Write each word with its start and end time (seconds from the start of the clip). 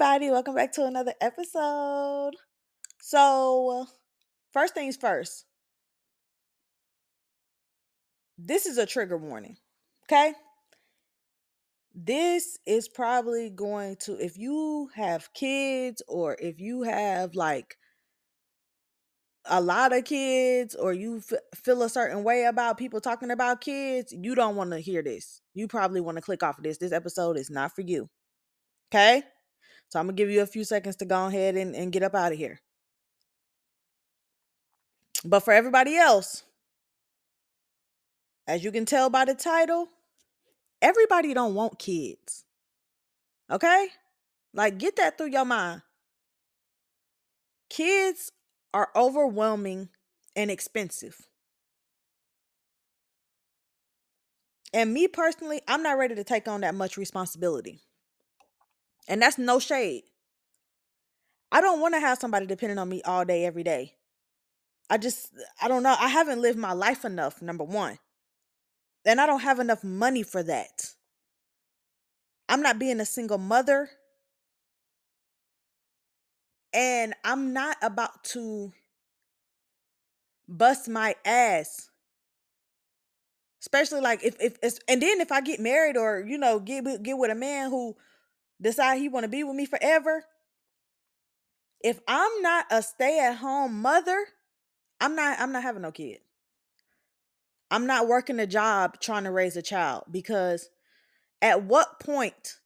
Everybody, 0.00 0.30
welcome 0.30 0.54
back 0.54 0.70
to 0.74 0.84
another 0.84 1.12
episode. 1.20 2.34
So, 3.02 3.88
first 4.52 4.72
things 4.72 4.96
first, 4.96 5.44
this 8.38 8.64
is 8.66 8.78
a 8.78 8.86
trigger 8.86 9.18
warning, 9.18 9.56
okay? 10.04 10.34
This 11.92 12.60
is 12.64 12.88
probably 12.88 13.50
going 13.50 13.96
to, 14.02 14.16
if 14.24 14.38
you 14.38 14.88
have 14.94 15.34
kids 15.34 16.00
or 16.06 16.36
if 16.38 16.60
you 16.60 16.82
have 16.82 17.34
like 17.34 17.76
a 19.46 19.60
lot 19.60 19.92
of 19.92 20.04
kids 20.04 20.76
or 20.76 20.92
you 20.92 21.16
f- 21.28 21.40
feel 21.56 21.82
a 21.82 21.88
certain 21.88 22.22
way 22.22 22.44
about 22.44 22.78
people 22.78 23.00
talking 23.00 23.32
about 23.32 23.60
kids, 23.62 24.14
you 24.16 24.36
don't 24.36 24.54
want 24.54 24.70
to 24.70 24.78
hear 24.78 25.02
this. 25.02 25.40
You 25.54 25.66
probably 25.66 26.00
want 26.00 26.18
to 26.18 26.22
click 26.22 26.44
off 26.44 26.58
of 26.58 26.62
this. 26.62 26.78
This 26.78 26.92
episode 26.92 27.36
is 27.36 27.50
not 27.50 27.74
for 27.74 27.80
you, 27.80 28.08
okay? 28.94 29.24
So, 29.88 29.98
I'm 29.98 30.06
gonna 30.06 30.16
give 30.16 30.30
you 30.30 30.42
a 30.42 30.46
few 30.46 30.64
seconds 30.64 30.96
to 30.96 31.04
go 31.04 31.26
ahead 31.26 31.56
and, 31.56 31.74
and 31.74 31.92
get 31.92 32.02
up 32.02 32.14
out 32.14 32.32
of 32.32 32.38
here. 32.38 32.60
But 35.24 35.40
for 35.40 35.52
everybody 35.52 35.96
else, 35.96 36.44
as 38.46 38.64
you 38.64 38.72
can 38.72 38.86
tell 38.86 39.10
by 39.10 39.24
the 39.24 39.34
title, 39.34 39.88
everybody 40.80 41.34
don't 41.34 41.54
want 41.54 41.78
kids. 41.78 42.44
Okay? 43.50 43.88
Like 44.54 44.78
get 44.78 44.96
that 44.96 45.18
through 45.18 45.30
your 45.30 45.44
mind. 45.44 45.82
Kids 47.70 48.32
are 48.72 48.88
overwhelming 48.96 49.88
and 50.34 50.50
expensive. 50.50 51.26
And 54.72 54.92
me 54.92 55.08
personally, 55.08 55.60
I'm 55.66 55.82
not 55.82 55.98
ready 55.98 56.14
to 56.14 56.24
take 56.24 56.46
on 56.46 56.60
that 56.60 56.74
much 56.74 56.96
responsibility. 56.96 57.80
And 59.08 59.22
that's 59.22 59.38
no 59.38 59.58
shade. 59.58 60.04
I 61.50 61.62
don't 61.62 61.80
want 61.80 61.94
to 61.94 62.00
have 62.00 62.18
somebody 62.18 62.46
depending 62.46 62.78
on 62.78 62.88
me 62.88 63.00
all 63.02 63.24
day, 63.24 63.46
every 63.46 63.64
day. 63.64 63.94
I 64.90 64.98
just, 64.98 65.32
I 65.60 65.68
don't 65.68 65.82
know. 65.82 65.96
I 65.98 66.08
haven't 66.08 66.42
lived 66.42 66.58
my 66.58 66.72
life 66.72 67.04
enough, 67.04 67.40
number 67.42 67.64
one. 67.64 67.98
And 69.06 69.20
I 69.20 69.26
don't 69.26 69.40
have 69.40 69.58
enough 69.58 69.82
money 69.82 70.22
for 70.22 70.42
that. 70.42 70.94
I'm 72.48 72.62
not 72.62 72.78
being 72.78 73.00
a 73.00 73.06
single 73.06 73.38
mother. 73.38 73.88
And 76.74 77.14
I'm 77.24 77.54
not 77.54 77.76
about 77.82 78.24
to 78.24 78.72
bust 80.46 80.88
my 80.88 81.14
ass. 81.24 81.88
Especially 83.60 84.00
like 84.00 84.22
if 84.22 84.36
if 84.40 84.78
and 84.86 85.02
then 85.02 85.20
if 85.20 85.32
I 85.32 85.40
get 85.40 85.60
married 85.60 85.96
or 85.96 86.24
you 86.26 86.38
know 86.38 86.60
get 86.60 87.02
get 87.02 87.18
with 87.18 87.30
a 87.30 87.34
man 87.34 87.70
who 87.70 87.96
decide 88.60 88.98
he 88.98 89.08
want 89.08 89.24
to 89.24 89.28
be 89.28 89.44
with 89.44 89.56
me 89.56 89.66
forever, 89.66 90.24
if 91.80 92.00
I'm 92.08 92.42
not 92.42 92.66
a 92.70 92.82
stay-at-home 92.82 93.80
mother, 93.80 94.18
I'm 95.00 95.14
not 95.14 95.38
I'm 95.38 95.52
not 95.52 95.62
having 95.62 95.82
no 95.82 95.92
kid. 95.92 96.18
I'm 97.70 97.86
not 97.86 98.08
working 98.08 98.40
a 98.40 98.46
job 98.46 98.98
trying 99.00 99.24
to 99.24 99.30
raise 99.30 99.56
a 99.56 99.62
child 99.62 100.04
because 100.10 100.70
at 101.40 101.62
what 101.62 102.00
point 102.00 102.56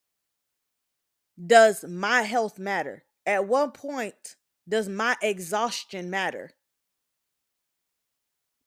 does 1.44 1.84
my 1.84 2.22
health 2.22 2.59
matter? 2.59 3.05
At 3.27 3.47
what 3.47 3.75
point 3.75 4.37
does 4.69 4.88
my 4.88 5.17
exhaustion 5.21 6.09
matter? 6.09 6.53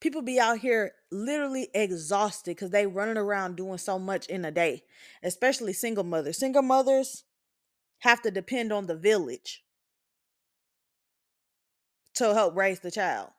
People 0.06 0.22
be 0.22 0.40
out 0.40 0.60
here 0.60 0.92
literally 1.12 1.68
exhausted 1.74 2.52
because 2.52 2.70
they 2.70 2.86
running 2.86 3.18
around 3.18 3.56
doing 3.56 3.80
so 3.80 3.98
much 3.98 4.28
in 4.28 4.46
a 4.46 4.52
day, 4.52 4.84
especially 5.24 5.74
single 5.74 6.04
mothers. 6.04 6.38
Single 6.38 6.62
mothers 6.62 7.24
have 8.02 8.22
to 8.22 8.30
depend 8.30 8.72
on 8.72 8.86
the 8.86 8.96
village 8.96 9.64
to 12.14 12.36
help 12.36 12.56
raise 12.56 12.82
the 12.82 12.92
child. 12.92 13.32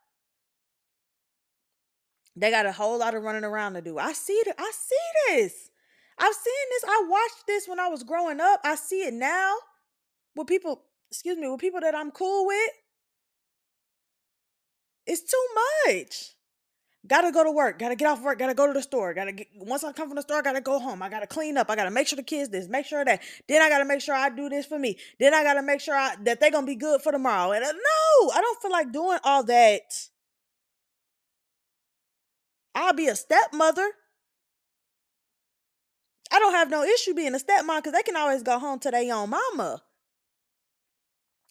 They 2.35 2.51
got 2.51 2.67
a 2.67 2.73
whole 2.73 2.99
lot 2.99 3.15
of 3.15 3.23
running 3.23 3.45
around 3.45 3.75
to 3.75 3.81
do. 3.81 3.97
I 3.97 4.13
see 4.13 4.33
it. 4.33 4.53
I 4.59 4.73
see 4.75 5.37
this. 5.37 5.71
I've 6.19 6.35
seen 6.35 6.67
this. 6.71 6.85
I 6.85 7.07
watched 7.09 7.47
this 7.47 7.69
when 7.69 7.79
I 7.79 7.87
was 7.87 8.03
growing 8.03 8.41
up. 8.41 8.59
I 8.65 8.75
see 8.75 9.07
it 9.07 9.15
now 9.15 9.55
with 10.35 10.49
people, 10.49 10.83
excuse 11.13 11.39
me, 11.39 11.49
with 11.49 11.61
people 11.61 11.81
that 11.83 11.95
I'm 11.95 12.11
cool 12.11 12.45
with. 12.45 12.71
It's 15.07 15.23
too 15.23 15.47
much. 15.87 16.33
Gotta 17.07 17.31
go 17.31 17.45
to 17.45 17.51
work. 17.51 17.79
Gotta 17.79 17.95
get 17.95 18.09
off 18.09 18.23
work. 18.23 18.39
Gotta 18.39 18.55
go 18.55 18.67
to 18.67 18.73
the 18.73 18.83
store. 18.83 19.15
Gotta 19.15 19.33
get 19.33 19.49
once 19.57 19.85
I 19.85 19.93
come 19.93 20.09
from 20.09 20.17
the 20.17 20.23
store, 20.23 20.39
I 20.39 20.43
gotta 20.43 20.61
go 20.61 20.79
home. 20.79 21.03
I 21.03 21.09
gotta 21.09 21.27
clean 21.27 21.57
up. 21.57 21.71
I 21.71 21.77
gotta 21.77 21.91
make 21.91 22.09
sure 22.09 22.17
the 22.17 22.23
kids 22.23 22.49
this, 22.49 22.69
make 22.69 22.87
sure 22.87 23.05
that. 23.05 23.21
Then 23.49 23.63
I 23.63 23.69
gotta 23.69 23.85
make 23.85 24.01
sure 24.01 24.15
I 24.15 24.31
do 24.31 24.49
this 24.49 24.67
for 24.67 24.79
me. 24.79 24.97
Then 25.19 25.35
I 25.35 25.43
gotta 25.43 25.63
make 25.63 25.81
sure 25.81 25.95
I, 25.95 26.17
that 26.25 26.41
they're 26.41 26.51
gonna 26.51 26.67
be 26.67 26.75
good 26.75 27.03
for 27.03 27.13
tomorrow. 27.13 27.53
And 27.53 27.65
uh, 27.65 27.73
no, 27.73 28.31
I 28.31 28.41
don't 28.41 28.63
feel 28.63 28.71
like 28.71 28.93
doing 28.93 29.19
all 29.25 29.45
that. 29.45 30.09
I'll 32.75 32.95
be 32.95 33.09
a 33.09 33.17
stepmother. 33.17 33.89
I 36.33 36.39
don't 36.39 36.53
have 36.53 36.71
no 36.71 36.83
issue 36.83 37.15
being 37.15 37.35
a 37.35 37.39
stepmom 37.39 37.79
because 37.79 37.93
they 37.93 38.03
can 38.03 38.17
always 38.17 38.43
go 38.43 38.59
home 38.59 38.79
to 38.81 38.91
their 38.91 39.15
own 39.15 39.31
mama. 39.31 39.83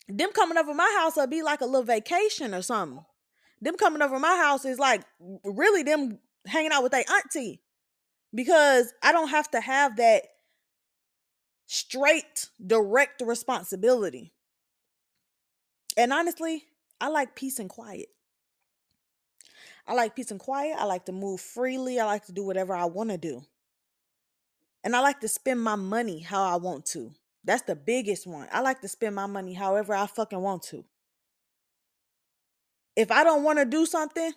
Them 0.08 0.30
coming 0.32 0.58
over 0.58 0.74
my 0.74 0.94
house 0.98 1.16
will 1.16 1.26
be 1.26 1.42
like 1.42 1.62
a 1.62 1.66
little 1.66 1.82
vacation 1.82 2.54
or 2.54 2.62
something. 2.62 3.04
Them 3.60 3.76
coming 3.76 4.02
over 4.02 4.18
my 4.18 4.36
house 4.36 4.64
is 4.64 4.78
like 4.78 5.02
really 5.44 5.82
them 5.82 6.18
hanging 6.46 6.72
out 6.72 6.82
with 6.82 6.92
their 6.92 7.04
auntie 7.10 7.60
because 8.34 8.92
I 9.02 9.12
don't 9.12 9.28
have 9.28 9.50
to 9.52 9.60
have 9.60 9.96
that 9.96 10.22
straight, 11.66 12.48
direct 12.64 13.22
responsibility. 13.24 14.32
And 15.96 16.12
honestly, 16.12 16.64
I 17.00 17.08
like 17.08 17.34
peace 17.34 17.58
and 17.58 17.68
quiet. 17.68 18.08
I 19.86 19.94
like 19.94 20.16
peace 20.16 20.30
and 20.30 20.40
quiet. 20.40 20.76
I 20.78 20.84
like 20.84 21.06
to 21.06 21.12
move 21.12 21.40
freely. 21.40 22.00
I 22.00 22.06
like 22.06 22.26
to 22.26 22.32
do 22.32 22.44
whatever 22.44 22.74
I 22.74 22.86
want 22.86 23.10
to 23.10 23.18
do. 23.18 23.44
And 24.84 24.94
I 24.94 25.00
like 25.00 25.20
to 25.20 25.28
spend 25.28 25.62
my 25.62 25.76
money 25.76 26.20
how 26.20 26.42
I 26.42 26.56
want 26.56 26.86
to. 26.86 27.12
That's 27.44 27.62
the 27.62 27.76
biggest 27.76 28.26
one. 28.26 28.48
I 28.52 28.60
like 28.60 28.80
to 28.80 28.88
spend 28.88 29.14
my 29.14 29.26
money 29.26 29.54
however 29.54 29.94
I 29.94 30.06
fucking 30.06 30.40
want 30.40 30.62
to. 30.64 30.84
If 32.96 33.10
I 33.10 33.24
don't 33.24 33.44
want 33.44 33.58
to 33.58 33.64
do 33.64 33.86
something, 33.86 34.32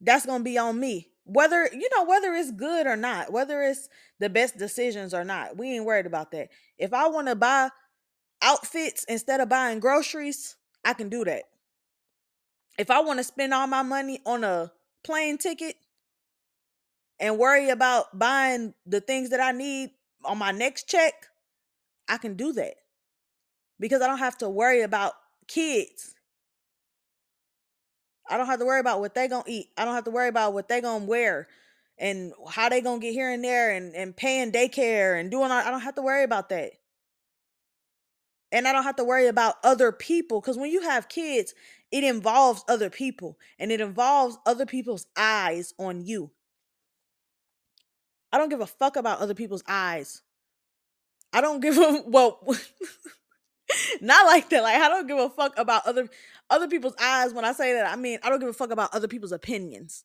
that's 0.00 0.26
going 0.26 0.40
to 0.40 0.44
be 0.44 0.56
on 0.56 0.78
me. 0.78 1.08
Whether, 1.24 1.68
you 1.72 1.88
know, 1.96 2.04
whether 2.04 2.32
it's 2.34 2.52
good 2.52 2.86
or 2.86 2.96
not, 2.96 3.32
whether 3.32 3.62
it's 3.62 3.88
the 4.20 4.28
best 4.28 4.58
decisions 4.58 5.14
or 5.14 5.24
not, 5.24 5.56
we 5.56 5.74
ain't 5.74 5.84
worried 5.84 6.06
about 6.06 6.30
that. 6.32 6.48
If 6.78 6.92
I 6.92 7.08
want 7.08 7.28
to 7.28 7.34
buy 7.34 7.70
outfits 8.42 9.04
instead 9.04 9.40
of 9.40 9.48
buying 9.48 9.80
groceries, 9.80 10.56
I 10.84 10.92
can 10.92 11.08
do 11.08 11.24
that. 11.24 11.44
If 12.78 12.90
I 12.90 13.00
want 13.00 13.18
to 13.20 13.24
spend 13.24 13.54
all 13.54 13.66
my 13.66 13.82
money 13.82 14.20
on 14.26 14.44
a 14.44 14.70
plane 15.02 15.38
ticket 15.38 15.76
and 17.18 17.38
worry 17.38 17.70
about 17.70 18.18
buying 18.18 18.74
the 18.84 19.00
things 19.00 19.30
that 19.30 19.40
I 19.40 19.52
need 19.52 19.90
on 20.24 20.38
my 20.38 20.50
next 20.50 20.88
check, 20.88 21.14
I 22.08 22.18
can 22.18 22.34
do 22.34 22.52
that 22.52 22.74
because 23.80 24.02
I 24.02 24.06
don't 24.08 24.18
have 24.18 24.38
to 24.38 24.48
worry 24.48 24.82
about 24.82 25.14
kids. 25.46 26.13
I 28.28 28.36
don't 28.36 28.46
have 28.46 28.60
to 28.60 28.64
worry 28.66 28.80
about 28.80 29.00
what 29.00 29.14
they 29.14 29.28
gonna 29.28 29.44
eat. 29.46 29.68
I 29.76 29.84
don't 29.84 29.94
have 29.94 30.04
to 30.04 30.10
worry 30.10 30.28
about 30.28 30.54
what 30.54 30.68
they 30.68 30.80
gonna 30.80 31.04
wear 31.04 31.48
and 31.98 32.32
how 32.48 32.68
they 32.68 32.80
gonna 32.80 33.00
get 33.00 33.12
here 33.12 33.30
and 33.30 33.44
there 33.44 33.72
and, 33.72 33.94
and 33.94 34.16
paying 34.16 34.52
daycare 34.52 35.18
and 35.18 35.30
doing 35.30 35.50
all 35.50 35.58
I 35.58 35.70
don't 35.70 35.80
have 35.80 35.94
to 35.96 36.02
worry 36.02 36.24
about 36.24 36.48
that. 36.48 36.72
And 38.50 38.68
I 38.68 38.72
don't 38.72 38.84
have 38.84 38.96
to 38.96 39.04
worry 39.04 39.26
about 39.26 39.56
other 39.64 39.92
people 39.92 40.40
because 40.40 40.56
when 40.56 40.70
you 40.70 40.82
have 40.82 41.08
kids, 41.08 41.54
it 41.90 42.04
involves 42.04 42.64
other 42.68 42.88
people 42.88 43.38
and 43.58 43.72
it 43.72 43.80
involves 43.80 44.38
other 44.46 44.66
people's 44.66 45.06
eyes 45.16 45.74
on 45.78 46.04
you. 46.04 46.30
I 48.32 48.38
don't 48.38 48.48
give 48.48 48.60
a 48.60 48.66
fuck 48.66 48.96
about 48.96 49.20
other 49.20 49.34
people's 49.34 49.62
eyes. 49.68 50.22
I 51.32 51.40
don't 51.40 51.60
give 51.60 51.76
a 51.76 52.02
well 52.06 52.40
not 54.00 54.26
like 54.26 54.48
that. 54.50 54.62
Like 54.62 54.80
I 54.80 54.88
don't 54.88 55.06
give 55.06 55.18
a 55.18 55.30
fuck 55.30 55.58
about 55.58 55.86
other 55.86 56.08
other 56.50 56.68
people's 56.68 56.94
eyes. 57.00 57.32
When 57.32 57.44
I 57.44 57.52
say 57.52 57.74
that, 57.74 57.90
I 57.90 57.96
mean 57.96 58.18
I 58.22 58.28
don't 58.28 58.40
give 58.40 58.48
a 58.48 58.54
fuck 58.54 58.70
about 58.70 58.94
other 58.94 59.08
people's 59.08 59.32
opinions. 59.32 60.04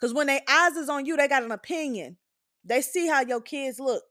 Cause 0.00 0.12
when 0.12 0.26
their 0.26 0.40
eyes 0.48 0.72
is 0.72 0.88
on 0.88 1.06
you, 1.06 1.16
they 1.16 1.28
got 1.28 1.44
an 1.44 1.52
opinion. 1.52 2.16
They 2.64 2.80
see 2.80 3.06
how 3.06 3.22
your 3.22 3.40
kids 3.40 3.78
look. 3.78 4.02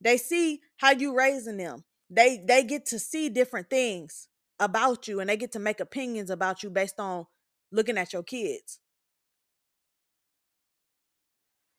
They 0.00 0.16
see 0.16 0.60
how 0.76 0.90
you 0.90 1.16
raising 1.16 1.56
them. 1.56 1.84
They 2.10 2.42
they 2.46 2.64
get 2.64 2.86
to 2.86 2.98
see 2.98 3.28
different 3.28 3.70
things 3.70 4.28
about 4.60 5.08
you 5.08 5.20
and 5.20 5.30
they 5.30 5.36
get 5.36 5.52
to 5.52 5.58
make 5.58 5.80
opinions 5.80 6.30
about 6.30 6.62
you 6.62 6.70
based 6.70 6.98
on 6.98 7.26
looking 7.70 7.98
at 7.98 8.12
your 8.12 8.22
kids. 8.22 8.80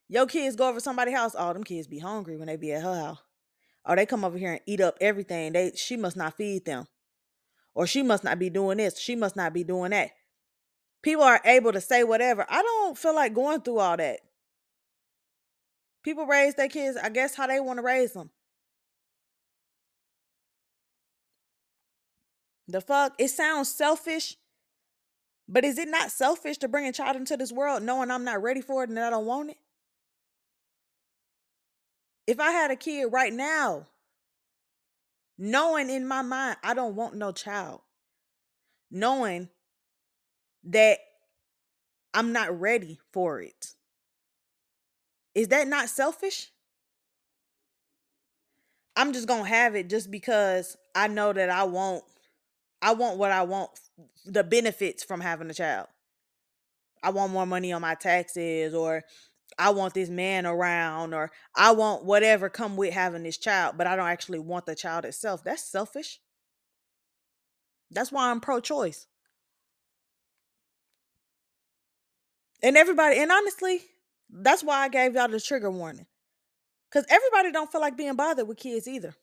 Your 0.08 0.26
kids 0.26 0.56
go 0.56 0.68
over 0.68 0.80
somebody's 0.80 1.16
house, 1.16 1.36
all 1.36 1.54
them 1.54 1.64
kids 1.64 1.88
be 1.88 2.00
hungry 2.00 2.36
when 2.36 2.48
they 2.48 2.56
be 2.56 2.72
at 2.72 2.82
her 2.82 2.96
house. 2.96 3.20
Or 3.86 3.96
they 3.96 4.06
come 4.06 4.24
over 4.24 4.38
here 4.38 4.54
and 4.54 4.62
eat 4.66 4.82
up 4.82 4.98
everything. 5.02 5.54
They 5.54 5.72
she 5.76 5.96
must 5.96 6.18
not 6.18 6.36
feed 6.38 6.66
them. 6.66 6.86
Or 7.74 7.88
she 7.88 8.04
must 8.04 8.24
not 8.24 8.40
be 8.40 8.50
doing 8.50 8.78
this. 8.78 9.00
She 9.00 9.16
must 9.16 9.36
not 9.36 9.54
be 9.54 9.64
doing 9.64 9.92
that. 9.92 10.12
People 11.02 11.24
are 11.24 11.42
able 11.46 11.72
to 11.72 11.82
say 11.82 12.04
whatever. 12.04 12.46
I 12.50 12.62
don't 12.62 12.98
feel 12.98 13.16
like 13.16 13.34
going 13.34 13.62
through 13.62 13.80
all 13.80 13.98
that. 13.98 14.20
People 16.04 16.26
raise 16.26 16.56
their 16.56 16.68
kids, 16.68 16.98
I 17.02 17.10
guess, 17.10 17.36
how 17.36 17.48
they 17.48 17.60
want 17.60 17.78
to 17.78 17.84
raise 17.84 18.14
them. 18.14 18.32
The 22.68 22.82
fuck? 22.82 23.16
It 23.18 23.30
sounds 23.30 23.72
selfish, 23.74 24.38
but 25.48 25.66
is 25.66 25.80
it 25.80 25.88
not 25.88 26.12
selfish 26.12 26.58
to 26.60 26.68
bring 26.68 26.86
a 26.86 26.94
child 26.94 27.16
into 27.16 27.36
this 27.36 27.52
world 27.52 27.82
knowing 27.82 28.12
I'm 28.12 28.24
not 28.24 28.44
ready 28.44 28.62
for 28.62 28.84
it 28.84 28.90
and 28.90 29.00
I 29.00 29.10
don't 29.10 29.26
want 29.26 29.52
it? 29.52 29.58
If 32.30 32.40
I 32.40 32.52
had 32.52 32.70
a 32.70 32.76
kid 32.76 33.06
right 33.06 33.34
now, 33.34 33.88
knowing 35.36 35.90
in 35.90 36.08
my 36.08 36.22
mind 36.22 36.58
I 36.64 36.76
don't 36.76 36.96
want 36.96 37.16
no 37.16 37.32
child, 37.32 37.82
knowing 38.92 39.50
that 40.66 41.00
I'm 42.14 42.32
not 42.32 42.60
ready 42.60 43.00
for 43.12 43.42
it, 43.42 43.74
is 45.34 45.48
that 45.48 45.68
not 45.68 45.90
selfish? 45.90 46.52
I'm 48.96 49.12
just 49.12 49.28
going 49.28 49.46
to 49.46 49.50
have 49.50 49.76
it 49.76 49.90
just 49.90 50.12
because 50.12 50.78
I 50.94 51.08
know 51.08 51.34
that 51.34 51.50
I 51.50 51.64
want 51.64 52.04
I 52.80 52.94
want 52.94 53.18
what 53.18 53.32
I 53.32 53.42
want 53.42 53.72
the 54.28 54.44
benefits 54.44 55.04
from 55.04 55.20
having 55.20 55.50
a 55.50 55.56
child. 55.56 55.88
I 57.02 57.10
want 57.10 57.34
more 57.34 57.48
money 57.48 57.74
on 57.74 57.82
my 57.82 57.96
taxes 57.96 58.76
or 58.76 59.04
I 59.60 59.72
want 59.72 59.94
this 59.94 60.10
man 60.10 60.46
around 60.46 61.14
or 61.14 61.32
I 61.54 61.72
want 61.74 62.06
whatever 62.06 62.50
come 62.50 62.78
with 62.78 62.94
having 62.94 63.24
this 63.24 63.38
child, 63.38 63.76
but 63.78 63.88
I 63.88 63.98
don't 63.98 64.08
actually 64.08 64.40
want 64.40 64.66
the 64.66 64.74
child 64.74 65.04
itself. 65.04 65.44
That's 65.44 65.70
selfish. 65.70 66.22
That's 67.92 68.12
why 68.12 68.32
I'm 68.32 68.40
pro 68.40 68.62
choice. 68.62 69.06
And 72.64 72.78
everybody, 72.78 73.18
and 73.20 73.32
honestly, 73.32 73.82
that's 74.30 74.64
why 74.64 74.78
I 74.80 74.90
gave 74.90 75.16
y'all 75.16 75.28
the 75.28 75.42
trigger 75.42 75.70
warning. 75.72 76.06
Because 76.90 77.06
everybody 77.10 77.52
don't 77.52 77.72
feel 77.72 77.82
like 77.82 77.98
being 77.98 78.16
bothered 78.16 78.48
with 78.48 78.58
kids 78.58 78.88
either. 78.88 79.14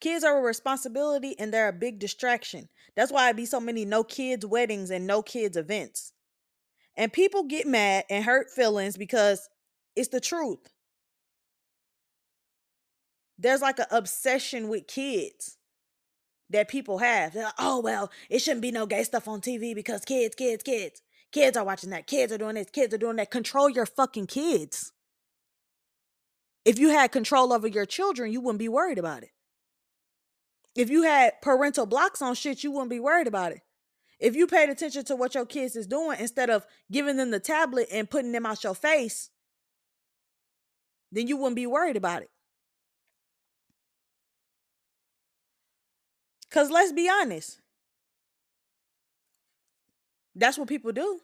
Kids 0.00 0.24
are 0.24 0.38
a 0.38 0.42
responsibility 0.42 1.38
and 1.38 1.52
they're 1.52 1.68
a 1.68 1.72
big 1.72 2.00
distraction. 2.00 2.68
That's 2.96 3.12
why 3.12 3.28
I 3.28 3.32
be 3.32 3.46
so 3.46 3.60
many 3.60 3.84
no 3.84 4.02
kids 4.02 4.44
weddings 4.44 4.90
and 4.90 5.06
no 5.06 5.22
kids 5.22 5.56
events. 5.56 6.12
And 6.96 7.12
people 7.12 7.44
get 7.44 7.66
mad 7.66 8.04
and 8.08 8.24
hurt 8.24 8.50
feelings 8.50 8.96
because 8.96 9.48
it's 9.94 10.08
the 10.08 10.20
truth. 10.20 10.70
There's 13.38 13.60
like 13.60 13.78
an 13.78 13.86
obsession 13.90 14.68
with 14.68 14.86
kids 14.86 15.58
that 16.50 16.68
people 16.68 16.98
have. 16.98 17.34
Like, 17.34 17.52
oh, 17.58 17.80
well, 17.80 18.10
it 18.30 18.38
shouldn't 18.40 18.62
be 18.62 18.72
no 18.72 18.86
gay 18.86 19.02
stuff 19.02 19.28
on 19.28 19.40
TV 19.40 19.74
because 19.74 20.04
kids, 20.04 20.34
kids, 20.34 20.62
kids. 20.62 21.02
Kids 21.32 21.56
are 21.56 21.64
watching 21.64 21.90
that. 21.90 22.06
Kids 22.06 22.32
are 22.32 22.38
doing 22.38 22.54
this. 22.54 22.70
Kids 22.70 22.94
are 22.94 22.98
doing 22.98 23.16
that. 23.16 23.30
Control 23.30 23.68
your 23.68 23.84
fucking 23.84 24.26
kids. 24.26 24.92
If 26.64 26.78
you 26.78 26.90
had 26.90 27.12
control 27.12 27.52
over 27.52 27.66
your 27.66 27.84
children, 27.86 28.32
you 28.32 28.40
wouldn't 28.40 28.58
be 28.58 28.68
worried 28.68 28.98
about 28.98 29.22
it. 29.22 29.30
If 30.74 30.90
you 30.90 31.02
had 31.02 31.40
parental 31.42 31.86
blocks 31.86 32.22
on 32.22 32.34
shit, 32.34 32.64
you 32.64 32.70
wouldn't 32.70 32.90
be 32.90 33.00
worried 33.00 33.26
about 33.26 33.52
it. 33.52 33.60
If 34.18 34.34
you 34.34 34.46
paid 34.46 34.70
attention 34.70 35.04
to 35.06 35.16
what 35.16 35.34
your 35.34 35.44
kids 35.46 35.76
is 35.76 35.86
doing 35.86 36.18
instead 36.18 36.48
of 36.48 36.66
giving 36.90 37.16
them 37.16 37.30
the 37.30 37.40
tablet 37.40 37.88
and 37.92 38.08
putting 38.08 38.32
them 38.32 38.46
out 38.46 38.64
your 38.64 38.74
face, 38.74 39.30
then 41.12 41.26
you 41.26 41.36
wouldn't 41.36 41.56
be 41.56 41.66
worried 41.66 41.96
about 41.96 42.22
it. 42.22 42.30
Cause 46.50 46.70
let's 46.70 46.92
be 46.92 47.08
honest. 47.08 47.60
That's 50.34 50.58
what 50.58 50.68
people 50.68 50.92
do 50.92 51.20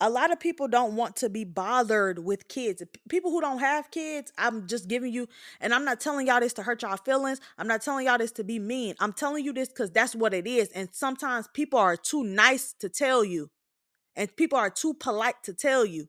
a 0.00 0.08
lot 0.08 0.30
of 0.30 0.38
people 0.38 0.68
don't 0.68 0.94
want 0.94 1.16
to 1.16 1.28
be 1.28 1.44
bothered 1.44 2.20
with 2.20 2.48
kids. 2.48 2.82
People 3.08 3.30
who 3.30 3.40
don't 3.40 3.58
have 3.58 3.90
kids, 3.90 4.32
I'm 4.38 4.66
just 4.66 4.88
giving 4.88 5.12
you, 5.12 5.28
and 5.60 5.74
I'm 5.74 5.84
not 5.84 6.00
telling 6.00 6.28
y'all 6.28 6.40
this 6.40 6.52
to 6.54 6.62
hurt 6.62 6.82
y'all 6.82 6.96
feelings. 6.96 7.40
I'm 7.58 7.66
not 7.66 7.82
telling 7.82 8.06
y'all 8.06 8.18
this 8.18 8.32
to 8.32 8.44
be 8.44 8.58
mean. 8.58 8.94
I'm 9.00 9.12
telling 9.12 9.44
you 9.44 9.52
this 9.52 9.68
because 9.68 9.90
that's 9.90 10.14
what 10.14 10.34
it 10.34 10.46
is. 10.46 10.68
And 10.68 10.88
sometimes 10.92 11.48
people 11.52 11.78
are 11.80 11.96
too 11.96 12.22
nice 12.22 12.72
to 12.74 12.88
tell 12.88 13.24
you, 13.24 13.50
and 14.14 14.34
people 14.36 14.58
are 14.58 14.70
too 14.70 14.94
polite 14.94 15.42
to 15.44 15.52
tell 15.52 15.84
you. 15.84 16.08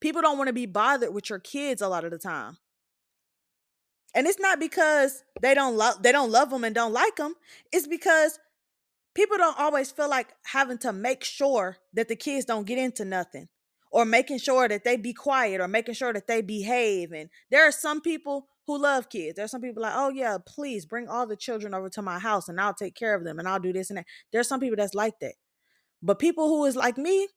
People 0.00 0.22
don't 0.22 0.38
want 0.38 0.48
to 0.48 0.54
be 0.54 0.66
bothered 0.66 1.12
with 1.12 1.30
your 1.30 1.40
kids 1.40 1.82
a 1.82 1.88
lot 1.88 2.04
of 2.04 2.10
the 2.10 2.18
time. 2.18 2.58
And 4.14 4.26
it's 4.26 4.38
not 4.40 4.58
because 4.58 5.22
they 5.42 5.54
don't 5.54 5.76
love 5.76 6.02
they 6.02 6.12
don't 6.12 6.30
love 6.30 6.50
them 6.50 6.64
and 6.64 6.74
don't 6.74 6.92
like 6.92 7.16
them. 7.16 7.34
It's 7.72 7.86
because 7.86 8.38
people 9.14 9.36
don't 9.36 9.58
always 9.58 9.90
feel 9.90 10.08
like 10.08 10.28
having 10.44 10.78
to 10.78 10.92
make 10.92 11.24
sure 11.24 11.78
that 11.94 12.08
the 12.08 12.16
kids 12.16 12.44
don't 12.44 12.66
get 12.66 12.78
into 12.78 13.04
nothing 13.04 13.48
or 13.90 14.04
making 14.04 14.38
sure 14.38 14.68
that 14.68 14.84
they 14.84 14.96
be 14.96 15.12
quiet 15.12 15.60
or 15.60 15.68
making 15.68 15.94
sure 15.94 16.12
that 16.12 16.26
they 16.26 16.42
behave. 16.42 17.12
And 17.12 17.30
there 17.50 17.66
are 17.66 17.72
some 17.72 18.00
people 18.00 18.48
who 18.66 18.78
love 18.78 19.08
kids. 19.08 19.36
There 19.36 19.44
are 19.44 19.48
some 19.48 19.62
people 19.62 19.82
like, 19.82 19.94
oh 19.94 20.10
yeah, 20.10 20.36
please 20.46 20.84
bring 20.84 21.08
all 21.08 21.26
the 21.26 21.36
children 21.36 21.74
over 21.74 21.88
to 21.90 22.02
my 22.02 22.18
house 22.18 22.48
and 22.48 22.60
I'll 22.60 22.74
take 22.74 22.94
care 22.94 23.14
of 23.14 23.24
them 23.24 23.38
and 23.38 23.48
I'll 23.48 23.58
do 23.58 23.72
this 23.72 23.90
and 23.90 23.98
that. 23.98 24.06
There 24.30 24.40
are 24.40 24.44
some 24.44 24.60
people 24.60 24.76
that's 24.76 24.94
like 24.94 25.18
that. 25.20 25.34
But 26.02 26.18
people 26.18 26.48
who 26.48 26.64
is 26.66 26.76
like 26.76 26.98
me, 26.98 27.28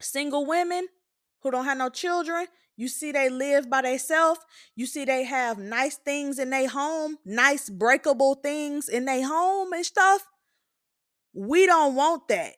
single 0.00 0.46
women 0.46 0.88
who 1.42 1.50
don't 1.50 1.66
have 1.66 1.78
no 1.78 1.90
children, 1.90 2.46
you 2.76 2.88
see 2.88 3.12
they 3.12 3.28
live 3.28 3.68
by 3.68 3.82
themselves. 3.82 4.40
You 4.74 4.86
see 4.86 5.04
they 5.04 5.24
have 5.24 5.58
nice 5.58 5.96
things 5.96 6.38
in 6.38 6.50
their 6.50 6.68
home, 6.68 7.18
nice 7.24 7.68
breakable 7.68 8.34
things 8.34 8.88
in 8.88 9.04
their 9.04 9.26
home 9.26 9.72
and 9.72 9.84
stuff. 9.84 10.24
We 11.32 11.66
don't 11.66 11.94
want 11.94 12.28
that. 12.28 12.54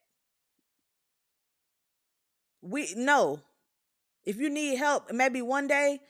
We 2.63 2.93
no. 2.97 3.41
If 4.25 4.37
you 4.37 4.51
need 4.51 4.77
help, 4.77 5.13
maybe 5.13 5.43
one 5.43 5.67
day 5.67 6.01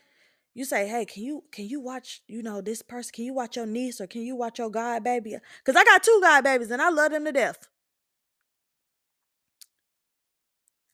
you 0.53 0.65
say, 0.65 0.87
"Hey, 0.87 1.05
can 1.05 1.23
you 1.23 1.43
can 1.51 1.65
you 1.65 1.79
watch, 1.79 2.21
you 2.27 2.43
know, 2.43 2.61
this 2.61 2.81
person? 2.81 3.11
Can 3.13 3.25
you 3.25 3.33
watch 3.33 3.55
your 3.55 3.65
niece 3.65 4.01
or 4.01 4.07
can 4.07 4.21
you 4.21 4.35
watch 4.35 4.59
your 4.59 4.69
god 4.69 5.03
baby?" 5.03 5.37
Cuz 5.63 5.75
I 5.75 5.83
got 5.83 6.03
two 6.03 6.19
god 6.21 6.43
babies 6.43 6.71
and 6.71 6.81
I 6.81 6.89
love 6.89 7.11
them 7.11 7.25
to 7.25 7.31
death. 7.31 7.67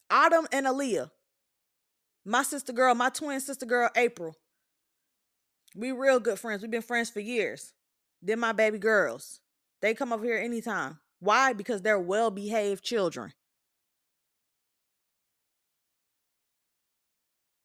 Autumn 0.09 0.47
and 0.51 0.65
Aaliyah. 0.65 1.11
My 2.23 2.43
sister 2.43 2.73
girl, 2.73 2.93
my 2.93 3.09
twin 3.09 3.39
sister 3.39 3.65
girl, 3.65 3.89
April. 3.95 4.35
We 5.75 5.91
real 5.91 6.19
good 6.19 6.39
friends. 6.39 6.61
We've 6.61 6.71
been 6.71 6.81
friends 6.81 7.09
for 7.09 7.19
years. 7.19 7.73
Then 8.21 8.39
my 8.39 8.51
baby 8.51 8.79
girls. 8.79 9.41
They 9.81 9.93
come 9.93 10.11
over 10.11 10.25
here 10.25 10.37
anytime. 10.37 10.99
Why? 11.19 11.53
Because 11.53 11.81
they're 11.81 11.99
well 11.99 12.31
behaved 12.31 12.83
children. 12.83 13.33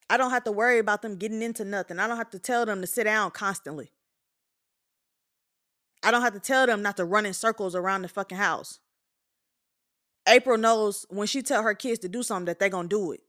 I 0.09 0.17
don't 0.19 0.31
have 0.31 0.45
to 0.45 0.53
worry 0.53 0.79
about 0.79 1.01
them 1.03 1.17
getting 1.17 1.41
into 1.41 1.65
nothing. 1.65 1.99
I 1.99 2.07
don't 2.07 2.19
have 2.19 2.31
to 2.31 2.39
tell 2.39 2.67
them 2.67 2.83
to 2.83 2.87
sit 2.87 3.05
down 3.05 3.31
constantly. 3.31 3.93
I 6.03 6.11
don't 6.11 6.23
have 6.23 6.35
to 6.35 6.41
tell 6.41 6.67
them 6.67 6.83
not 6.83 6.97
to 6.99 7.05
run 7.05 7.25
in 7.25 7.33
circles 7.33 7.75
around 7.75 8.03
the 8.03 8.09
fucking 8.09 8.37
house. 8.37 8.81
April 10.29 10.59
knows 10.59 11.07
when 11.09 11.27
she 11.27 11.43
tell 11.43 11.63
her 11.63 11.75
kids 11.75 12.01
to 12.01 12.09
do 12.09 12.23
something 12.23 12.47
that 12.47 12.59
they're 12.59 12.69
going 12.69 12.89
to 12.89 12.97
do 12.97 13.13
it. 13.13 13.21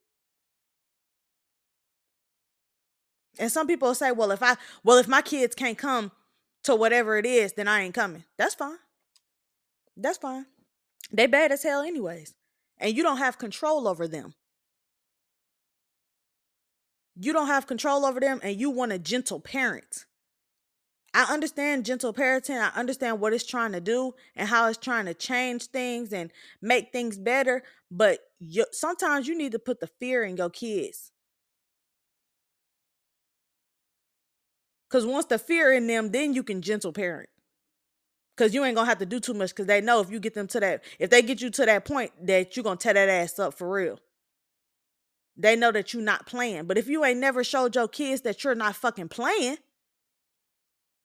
And 3.39 3.51
some 3.51 3.65
people 3.65 3.95
say, 3.95 4.11
"Well, 4.11 4.31
if 4.31 4.43
I 4.43 4.57
well 4.83 4.97
if 4.97 5.07
my 5.07 5.21
kids 5.21 5.55
can't 5.55 5.77
come 5.77 6.11
to 6.63 6.75
whatever 6.75 7.17
it 7.17 7.25
is, 7.25 7.53
then 7.53 7.67
I 7.67 7.81
ain't 7.81 7.95
coming." 7.95 8.25
That's 8.37 8.55
fine. 8.55 8.77
That's 9.95 10.17
fine. 10.17 10.45
They 11.11 11.27
bad 11.27 11.51
as 11.51 11.63
hell 11.63 11.81
anyways. 11.81 12.33
And 12.79 12.95
you 12.95 13.03
don't 13.03 13.17
have 13.17 13.37
control 13.37 13.87
over 13.87 14.07
them. 14.07 14.33
You 17.15 17.31
don't 17.31 17.47
have 17.47 17.67
control 17.67 18.05
over 18.05 18.19
them 18.19 18.39
and 18.41 18.59
you 18.59 18.71
want 18.71 18.91
a 18.91 18.99
gentle 18.99 19.39
parent. 19.39 20.05
I 21.13 21.31
understand 21.31 21.85
gentle 21.85 22.11
parenting. 22.11 22.59
I 22.59 22.77
understand 22.77 23.19
what 23.19 23.33
it's 23.33 23.45
trying 23.45 23.73
to 23.73 23.79
do 23.79 24.15
and 24.35 24.49
how 24.49 24.67
it's 24.67 24.79
trying 24.79 25.05
to 25.05 25.13
change 25.13 25.67
things 25.67 26.11
and 26.11 26.31
make 26.59 26.91
things 26.91 27.19
better. 27.19 27.61
But 27.91 28.19
you, 28.39 28.65
sometimes 28.71 29.27
you 29.27 29.37
need 29.37 29.51
to 29.51 29.59
put 29.59 29.79
the 29.79 29.87
fear 29.99 30.23
in 30.23 30.37
your 30.37 30.49
kids. 30.49 31.11
Because 34.89 35.05
once 35.05 35.25
the 35.25 35.37
fear 35.37 35.71
in 35.71 35.85
them, 35.85 36.11
then 36.11 36.33
you 36.33 36.41
can 36.41 36.61
gentle 36.63 36.93
parent. 36.93 37.29
Cause 38.35 38.53
you 38.53 38.65
ain't 38.65 38.75
gonna 38.75 38.89
have 38.89 38.97
to 38.97 39.05
do 39.05 39.19
too 39.19 39.35
much 39.35 39.51
because 39.51 39.67
they 39.67 39.79
know 39.79 39.99
if 39.99 40.09
you 40.09 40.19
get 40.19 40.33
them 40.33 40.47
to 40.47 40.59
that, 40.59 40.83
if 40.97 41.11
they 41.11 41.21
get 41.21 41.39
you 41.39 41.51
to 41.51 41.65
that 41.65 41.85
point 41.85 42.11
that 42.25 42.55
you're 42.55 42.63
gonna 42.63 42.77
tear 42.77 42.93
that 42.93 43.07
ass 43.07 43.37
up 43.37 43.53
for 43.53 43.71
real. 43.71 43.99
They 45.37 45.55
know 45.55 45.71
that 45.71 45.93
you're 45.93 46.03
not 46.03 46.25
playing. 46.25 46.65
But 46.65 46.77
if 46.77 46.87
you 46.87 47.03
ain't 47.05 47.19
never 47.19 47.43
showed 47.43 47.75
your 47.75 47.87
kids 47.87 48.21
that 48.21 48.43
you're 48.43 48.55
not 48.55 48.75
fucking 48.75 49.09
playing, 49.09 49.57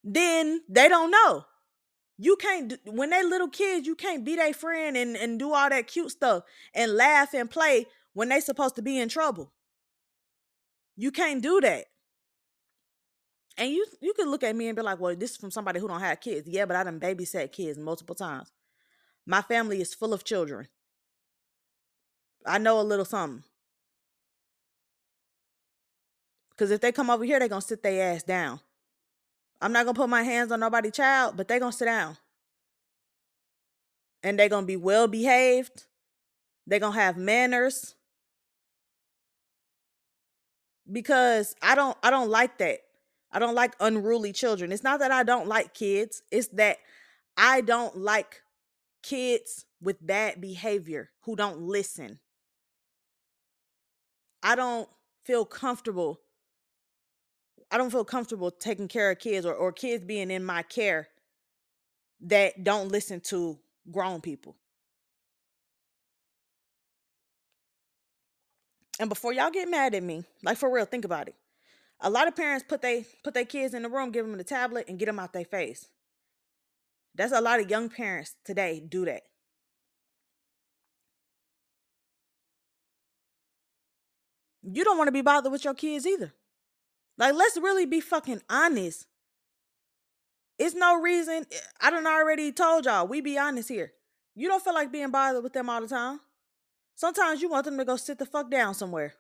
then 0.05 0.63
they 0.69 0.89
don't 0.89 1.11
know. 1.11 1.45
You 2.17 2.37
can't 2.37 2.75
when 2.85 3.11
they 3.11 3.23
little 3.23 3.49
kids, 3.49 3.87
you 3.87 3.95
can't 3.95 4.25
be 4.25 4.37
their 4.37 4.55
friend 4.55 4.97
and, 4.97 5.17
and 5.17 5.39
do 5.39 5.53
all 5.53 5.69
that 5.69 5.87
cute 5.87 6.11
stuff 6.11 6.45
and 6.75 6.95
laugh 6.95 7.35
and 7.35 7.51
play 7.51 7.87
when 8.15 8.31
they 8.31 8.41
supposed 8.41 8.75
to 8.77 8.83
be 8.83 8.99
in 8.99 9.09
trouble. 9.09 9.53
You 10.97 11.13
can't 11.13 11.43
do 11.43 11.61
that. 11.61 11.87
And 13.59 13.71
you 13.73 13.87
you 14.03 14.15
could 14.15 14.29
look 14.29 14.45
at 14.45 14.57
me 14.57 14.69
and 14.69 14.77
be 14.77 14.83
like, 14.83 15.01
well, 15.01 15.17
this 15.17 15.33
is 15.33 15.39
from 15.39 15.53
somebody 15.53 15.81
who 15.81 15.89
don't 15.89 16.01
have 16.01 16.21
kids. 16.21 16.49
Yeah, 16.49 16.67
but 16.67 16.77
I 16.77 16.85
done 16.85 17.01
babysat 17.01 17.53
kids 17.53 17.79
multiple 17.79 18.17
times. 18.17 18.53
My 19.27 19.43
family 19.43 19.81
is 19.83 19.95
full 19.95 20.15
of 20.15 20.25
children. 20.25 20.69
I 22.47 22.59
know 22.59 22.81
a 22.81 22.83
little 22.83 23.05
something. 23.07 23.45
Cause 26.59 26.71
if 26.71 26.81
they 26.81 26.93
come 26.93 27.11
over 27.11 27.25
here, 27.25 27.39
they're 27.41 27.49
gonna 27.49 27.63
sit 27.63 27.83
their 27.83 28.15
ass 28.15 28.25
down. 28.25 28.61
I'm 29.61 29.73
not 29.73 29.87
gonna 29.87 29.97
put 29.97 30.11
my 30.11 30.23
hands 30.25 30.53
on 30.53 30.61
nobody's 30.61 30.93
child, 30.93 31.37
but 31.37 31.49
they 31.49 31.59
gonna 31.61 31.73
sit 31.73 31.87
down. 31.87 32.19
And 34.23 34.39
they 34.39 34.49
gonna 34.49 34.67
be 34.67 34.77
well 34.77 35.09
behaved. 35.09 35.85
they 36.67 36.79
gonna 36.81 36.95
have 37.01 37.17
manners. 37.19 37.97
Because 40.91 41.55
I 41.63 41.75
don't 41.77 41.97
I 42.03 42.11
don't 42.11 42.31
like 42.31 42.59
that. 42.59 42.81
I 43.31 43.39
don't 43.39 43.55
like 43.55 43.75
unruly 43.81 44.33
children. 44.33 44.73
It's 44.73 44.83
not 44.83 45.01
that 45.01 45.11
I 45.11 45.23
don't 45.23 45.47
like 45.47 45.75
kids, 45.75 46.23
it's 46.31 46.49
that 46.49 46.79
I 47.37 47.61
don't 47.61 47.97
like 47.97 48.43
kids 49.03 49.65
with 49.81 50.05
bad 50.05 50.41
behavior 50.41 51.11
who 51.23 51.37
don't 51.37 51.61
listen. 51.61 52.19
I 54.43 54.55
don't 54.55 54.89
feel 55.25 55.45
comfortable. 55.45 56.21
I 57.71 57.77
don't 57.77 57.91
feel 57.91 58.05
comfortable 58.05 58.51
taking 58.51 58.89
care 58.89 59.11
of 59.11 59.19
kids 59.19 59.45
or, 59.45 59.55
or 59.55 59.73
kids 59.73 60.05
being 60.05 60.31
in 60.31 60.45
my 60.45 60.63
care 60.63 61.09
that 62.23 62.65
don't 62.65 62.89
listen 62.89 63.21
to 63.21 63.59
grown 63.91 64.21
people. 64.21 64.57
And 68.99 69.09
before 69.09 69.33
y'all 69.33 69.51
get 69.51 69.71
mad 69.71 69.95
at 69.95 70.03
me, 70.03 70.25
like 70.43 70.57
for 70.57 70.73
real, 70.73 70.85
think 70.85 71.05
about 71.05 71.29
it. 71.29 71.35
A 72.01 72.11
lot 72.11 72.29
of 72.29 72.37
parents 72.37 72.65
put 72.69 72.81
they 72.81 73.07
put 73.25 73.35
their 73.35 73.45
kids 73.45 73.75
in 73.75 73.83
the 73.83 73.89
room, 73.89 74.13
give 74.13 74.27
them 74.27 74.39
the 74.39 74.45
tablet, 74.45 74.87
and 74.89 74.99
get 74.99 75.07
them 75.07 75.19
out 75.19 75.33
their 75.33 75.45
face. 75.45 75.89
That's 77.15 77.33
a 77.33 77.41
lot 77.41 77.61
of 77.61 77.69
young 77.69 77.89
parents 77.89 78.37
today 78.45 78.81
do 78.87 79.05
that. 79.07 79.23
You 84.63 84.85
don't 84.85 84.99
want 84.99 85.09
to 85.09 85.13
be 85.13 85.23
bothered 85.23 85.51
with 85.51 85.65
your 85.65 85.75
kids 85.75 86.07
either. 86.07 86.33
Like, 87.17 87.35
let's 87.35 87.57
really 87.57 87.87
be 87.87 88.01
fucking 88.01 88.43
honest. 88.49 89.07
It's 90.59 90.75
no 90.75 91.01
reason. 91.01 91.47
Eh, 91.51 91.57
I 91.81 91.91
don't 91.91 92.07
already 92.07 92.53
told 92.53 92.85
y'all. 92.85 93.07
We 93.07 93.21
be 93.21 93.39
honest 93.39 93.69
here. 93.69 93.93
You 94.35 94.49
don't 94.49 94.63
feel 94.63 94.75
like 94.75 94.93
being 94.93 95.11
bothered 95.11 95.43
with 95.43 95.53
them 95.53 95.69
all 95.69 95.81
the 95.81 95.89
time. 95.89 96.21
Sometimes 96.95 97.41
you 97.41 97.49
want 97.49 97.65
them 97.65 97.79
to 97.79 97.85
go 97.85 97.97
sit 97.97 98.19
the 98.19 98.27
fuck 98.27 98.51
down 98.51 98.75
somewhere. 98.75 99.15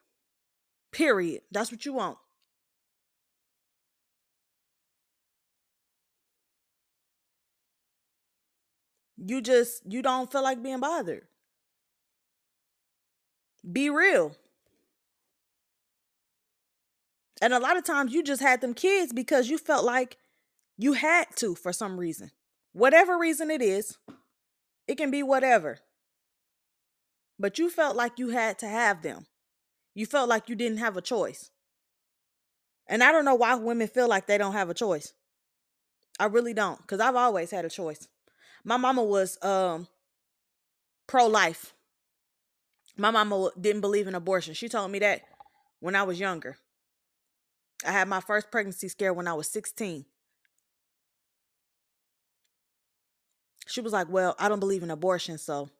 Period. 0.92 1.42
That's 1.50 1.72
what 1.72 1.84
you 1.84 1.94
want. 1.94 2.18
You 9.24 9.40
just 9.40 9.82
you 9.84 10.02
don't 10.02 10.30
feel 10.30 10.42
like 10.42 10.62
being 10.62 10.80
bothered. 10.80 11.26
Be 13.70 13.90
real. 13.90 14.36
And 17.40 17.52
a 17.52 17.58
lot 17.58 17.76
of 17.76 17.84
times 17.84 18.12
you 18.12 18.22
just 18.22 18.42
had 18.42 18.60
them 18.60 18.74
kids 18.74 19.12
because 19.12 19.48
you 19.48 19.58
felt 19.58 19.84
like 19.84 20.16
you 20.76 20.94
had 20.94 21.26
to 21.36 21.54
for 21.54 21.72
some 21.72 21.98
reason. 21.98 22.30
Whatever 22.72 23.18
reason 23.18 23.50
it 23.50 23.62
is, 23.62 23.98
it 24.86 24.96
can 24.96 25.10
be 25.10 25.22
whatever. 25.22 25.78
But 27.38 27.58
you 27.58 27.70
felt 27.70 27.96
like 27.96 28.18
you 28.18 28.30
had 28.30 28.58
to 28.60 28.68
have 28.68 29.02
them. 29.02 29.26
You 29.94 30.06
felt 30.06 30.28
like 30.28 30.48
you 30.48 30.54
didn't 30.54 30.78
have 30.78 30.96
a 30.96 31.02
choice. 31.02 31.50
And 32.88 33.02
I 33.02 33.12
don't 33.12 33.24
know 33.24 33.34
why 33.34 33.54
women 33.54 33.88
feel 33.88 34.08
like 34.08 34.26
they 34.26 34.38
don't 34.38 34.54
have 34.54 34.70
a 34.70 34.74
choice. 34.74 35.12
I 36.18 36.26
really 36.26 36.54
don't, 36.54 36.80
because 36.80 37.00
I've 37.00 37.16
always 37.16 37.50
had 37.50 37.64
a 37.64 37.70
choice. 37.70 38.08
My 38.68 38.76
mama 38.76 39.02
was 39.02 39.42
um 39.42 39.88
pro-life. 41.06 41.72
My 42.98 43.10
mama 43.10 43.48
didn't 43.58 43.80
believe 43.80 44.06
in 44.06 44.14
abortion. 44.14 44.52
She 44.52 44.68
told 44.68 44.90
me 44.90 44.98
that 44.98 45.22
when 45.80 45.96
I 45.96 46.02
was 46.02 46.20
younger. 46.20 46.58
I 47.86 47.92
had 47.92 48.08
my 48.08 48.20
first 48.20 48.50
pregnancy 48.50 48.88
scare 48.88 49.14
when 49.14 49.26
I 49.26 49.32
was 49.32 49.48
16. 49.48 50.04
She 53.66 53.80
was 53.80 53.94
like, 53.94 54.10
Well, 54.10 54.36
I 54.38 54.50
don't 54.50 54.60
believe 54.60 54.82
in 54.82 54.90
abortion, 54.90 55.38
so 55.38 55.70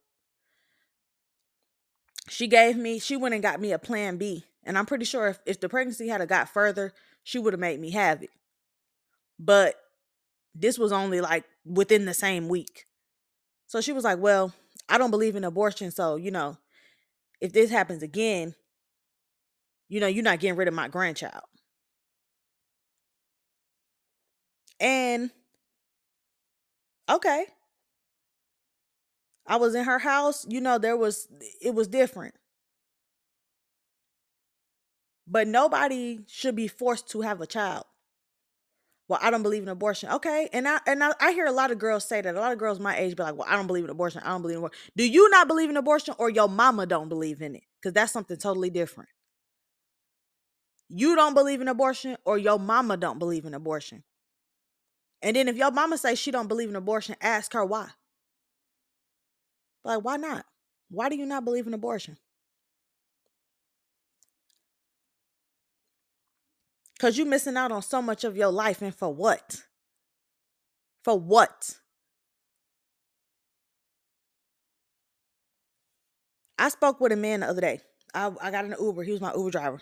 she 2.27 2.47
gave 2.47 2.79
me, 2.79 2.99
she 2.99 3.19
went 3.19 3.35
and 3.35 3.43
got 3.43 3.61
me 3.61 3.73
a 3.73 3.79
plan 3.79 4.17
B. 4.17 4.47
And 4.65 4.79
I'm 4.79 4.87
pretty 4.87 5.05
sure 5.05 5.29
if, 5.29 5.39
if 5.45 5.61
the 5.61 5.69
pregnancy 5.69 6.09
had 6.09 6.27
got 6.27 6.49
further, 6.49 6.95
she 7.23 7.39
would 7.39 7.53
have 7.53 7.61
made 7.61 7.81
me 7.81 7.91
have 7.91 8.23
it. 8.23 8.31
But 9.39 9.75
this 10.55 10.79
was 10.79 10.93
only 10.93 11.21
like 11.21 11.45
within 11.65 12.05
the 12.05 12.15
same 12.15 12.49
week. 12.49 12.87
So 13.67 13.81
she 13.81 13.93
was 13.93 14.05
like, 14.05 14.19
Well, 14.19 14.53
I 14.89 14.99
don't 14.99 15.11
believe 15.11 15.37
in 15.37 15.45
abortion. 15.45 15.91
So, 15.91 16.17
you 16.17 16.31
know, 16.31 16.57
if 17.41 17.53
this 17.53 17.71
happens 17.71 18.03
again, 18.03 18.55
you 19.89 20.01
know, 20.01 20.07
you're 20.07 20.25
not 20.25 20.41
getting 20.41 20.57
rid 20.57 20.69
of 20.69 20.75
my 20.75 20.89
grandchild. 20.89 21.45
And 24.81 25.31
okay. 27.09 27.47
I 29.47 29.57
was 29.57 29.75
in 29.75 29.85
her 29.85 29.99
house, 29.99 30.47
you 30.49 30.61
know, 30.61 30.79
there 30.79 30.97
was 30.97 31.27
it 31.61 31.75
was 31.75 31.89
different. 31.89 32.35
But 35.27 35.47
nobody 35.47 36.21
should 36.27 36.57
be 36.57 36.69
forced 36.69 37.09
to 37.11 37.21
have 37.21 37.41
a 37.41 37.47
child. 37.47 37.85
Well, 39.09 39.19
I 39.23 39.31
don't 39.31 39.43
believe 39.43 39.63
in 39.63 39.69
abortion. 39.69 40.11
Okay. 40.11 40.51
And 40.53 40.69
I 40.69 40.81
and 40.87 41.03
I, 41.03 41.13
I 41.19 41.33
hear 41.33 41.47
a 41.47 41.53
lot 41.53 41.71
of 41.71 41.79
girls 41.79 42.05
say 42.05 42.21
that. 42.21 42.35
A 42.35 42.41
lot 42.41 42.53
of 42.53 42.59
girls 42.59 42.79
my 42.79 42.97
age 42.97 43.17
be 43.17 43.23
like, 43.23 43.37
well, 43.37 43.47
I 43.49 43.57
don't 43.57 43.67
believe 43.67 43.85
in 43.85 43.91
abortion. 43.91 44.23
I 44.23 44.29
don't 44.29 44.43
believe 44.43 44.57
in 44.57 44.65
abortion. 44.65 44.79
Do 44.97 45.09
you 45.09 45.31
not 45.31 45.49
believe 45.49 45.71
in 45.71 45.77
abortion 45.79 46.15
or 46.19 46.29
your 46.31 46.49
mama 46.49 46.87
don't 46.87 47.09
believe 47.09 47.41
in 47.41 47.57
it? 47.57 47.63
Because 47.81 47.95
that's 47.95 48.13
something 48.13 48.37
totally 48.37 48.71
different. 48.71 49.09
You 50.91 51.17
don't 51.17 51.35
believe 51.35 51.61
in 51.61 51.69
abortion 51.69 52.17
or 52.25 52.39
your 52.39 52.59
mama 52.59 52.97
don't 52.97 53.19
believe 53.19 53.47
in 53.47 53.55
abortion. 53.55 54.05
And 55.23 55.37
then 55.37 55.49
if 55.49 55.57
your 55.57 55.71
mama 55.71 55.99
says 55.99 56.19
she 56.19 56.31
don't 56.31 56.49
believe 56.49 56.69
in 56.69 56.77
abortion, 56.77 57.17
ask 57.21 57.53
her 57.55 57.65
why. 57.65 57.89
Like, 59.85 60.05
why 60.05 60.17
not? 60.17 60.45
Why 60.91 61.09
do 61.09 61.17
you 61.17 61.27
not 61.27 61.45
believe 61.45 61.67
in 61.67 61.75
abortion? 61.75 62.19
Because 66.99 67.17
you're 67.17 67.27
missing 67.27 67.57
out 67.57 67.71
on 67.71 67.83
so 67.83 68.03
much 68.03 68.25
of 68.25 68.37
your 68.37 68.51
life. 68.51 68.83
And 68.83 68.95
for 68.95 69.13
what? 69.13 69.63
For 71.05 71.19
what? 71.19 71.77
I 76.59 76.69
spoke 76.71 77.01
with 77.01 77.13
a 77.13 77.17
man 77.17 77.41
the 77.41 77.49
other 77.49 77.61
day. 77.61 77.81
I, 78.15 78.33
I 78.43 78.51
got 78.51 78.65
an 78.65 78.75
Uber. 78.81 79.05
He 79.05 79.13
was 79.13 79.21
my 79.21 79.33
Uber 79.33 79.51
driver. 79.51 79.81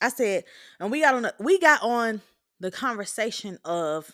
I 0.00 0.08
said, 0.08 0.44
and 0.78 0.90
we 0.90 1.02
got 1.02 1.14
on 1.14 1.22
the, 1.22 1.34
we 1.38 1.58
got 1.58 1.82
on 1.82 2.22
the 2.58 2.70
conversation 2.70 3.58
of 3.64 4.10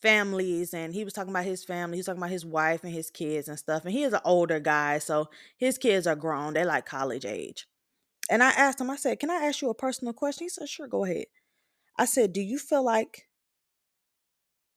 families 0.00 0.72
and 0.72 0.94
he 0.94 1.04
was 1.04 1.12
talking 1.12 1.30
about 1.30 1.44
his 1.44 1.64
family. 1.64 1.96
He 1.96 2.00
was 2.00 2.06
talking 2.06 2.20
about 2.20 2.30
his 2.30 2.46
wife 2.46 2.84
and 2.84 2.92
his 2.92 3.10
kids 3.10 3.48
and 3.48 3.58
stuff. 3.58 3.84
And 3.84 3.92
he 3.92 4.04
is 4.04 4.12
an 4.12 4.20
older 4.24 4.60
guy, 4.60 4.98
so 4.98 5.28
his 5.56 5.76
kids 5.76 6.06
are 6.06 6.16
grown. 6.16 6.54
They're 6.54 6.64
like 6.64 6.86
college 6.86 7.24
age. 7.24 7.66
And 8.30 8.42
I 8.42 8.50
asked 8.50 8.80
him, 8.80 8.88
I 8.88 8.96
said, 8.96 9.18
Can 9.18 9.30
I 9.30 9.46
ask 9.46 9.60
you 9.60 9.68
a 9.68 9.74
personal 9.74 10.14
question? 10.14 10.46
He 10.46 10.48
said, 10.48 10.68
Sure, 10.68 10.88
go 10.88 11.04
ahead. 11.04 11.26
I 11.98 12.06
said, 12.06 12.32
Do 12.32 12.40
you 12.40 12.58
feel 12.58 12.84
like 12.84 13.26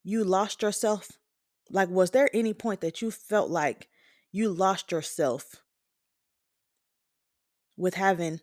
you 0.04 0.26
lost 0.26 0.62
yourself? 0.62 1.12
Like, 1.70 1.90
was 1.90 2.12
there 2.12 2.30
any 2.34 2.54
point 2.54 2.82
that 2.82 3.02
you 3.02 3.12
felt 3.12 3.50
like 3.50 3.88
you 4.32 4.50
lost 4.50 4.92
yourself 4.92 5.56
with 7.78 7.94
having 7.94 8.42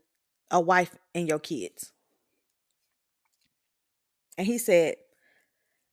a 0.50 0.60
wife 0.60 0.96
and 1.14 1.28
your 1.28 1.38
kids? 1.38 1.92
And 4.38 4.46
he 4.46 4.56
said, 4.56 4.94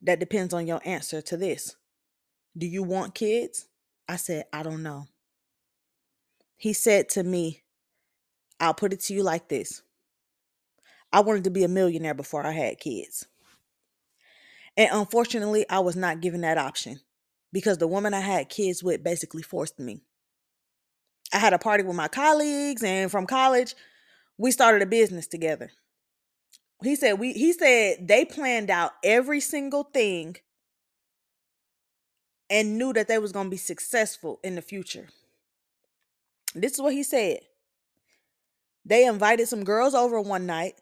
that 0.02 0.20
depends 0.20 0.54
on 0.54 0.68
your 0.68 0.82
answer 0.86 1.22
to 1.22 1.38
this. 1.38 1.76
Do 2.58 2.68
you 2.68 2.84
want 2.84 3.16
kids? 3.16 3.68
I 4.08 4.16
said, 4.16 4.46
I 4.54 4.64
don't 4.64 4.84
know. 4.84 5.08
He 6.56 6.74
said 6.74 7.10
to 7.10 7.24
me, 7.24 7.64
I'll 8.60 8.74
put 8.74 8.94
it 8.94 9.02
to 9.02 9.14
you 9.14 9.24
like 9.24 9.48
this 9.48 9.82
I 11.12 11.22
wanted 11.22 11.46
to 11.46 11.50
be 11.50 11.64
a 11.64 11.70
millionaire 11.70 12.14
before 12.14 12.46
I 12.46 12.52
had 12.52 12.80
kids. 12.80 13.26
And 14.76 14.90
unfortunately, 14.92 15.68
I 15.70 15.80
was 15.80 15.96
not 15.96 16.22
given 16.22 16.42
that 16.42 16.58
option 16.58 17.00
because 17.52 17.78
the 17.78 17.88
woman 17.88 18.14
I 18.14 18.20
had 18.20 18.50
kids 18.50 18.84
with 18.84 19.04
basically 19.04 19.42
forced 19.42 19.80
me. 19.80 20.02
I 21.34 21.40
had 21.40 21.54
a 21.54 21.58
party 21.58 21.84
with 21.84 21.96
my 21.96 22.08
colleagues, 22.08 22.84
and 22.84 23.10
from 23.10 23.26
college, 23.26 23.74
we 24.38 24.52
started 24.52 24.82
a 24.82 24.86
business 24.86 25.28
together 25.28 25.72
he 26.84 26.96
said 26.96 27.14
we 27.14 27.34
he 27.34 27.54
said 27.54 28.08
they 28.08 28.26
planned 28.26 28.70
out 28.70 28.92
every 29.04 29.40
single 29.40 29.84
thing 29.84 30.36
and 32.50 32.78
knew 32.78 32.94
that 32.94 33.08
they 33.08 33.18
was 33.18 33.32
going 33.32 33.48
to 33.48 33.52
be 33.52 33.58
successful 33.58 34.40
in 34.44 34.56
the 34.56 34.62
future. 34.62 35.10
This 36.56 36.74
is 36.74 36.82
what 36.82 36.94
he 36.94 37.04
said. 37.04 37.40
They 38.88 39.06
invited 39.06 39.50
some 39.50 39.65
girls 39.65 39.94
over 39.94 40.22
one 40.22 40.46
night 40.46 40.75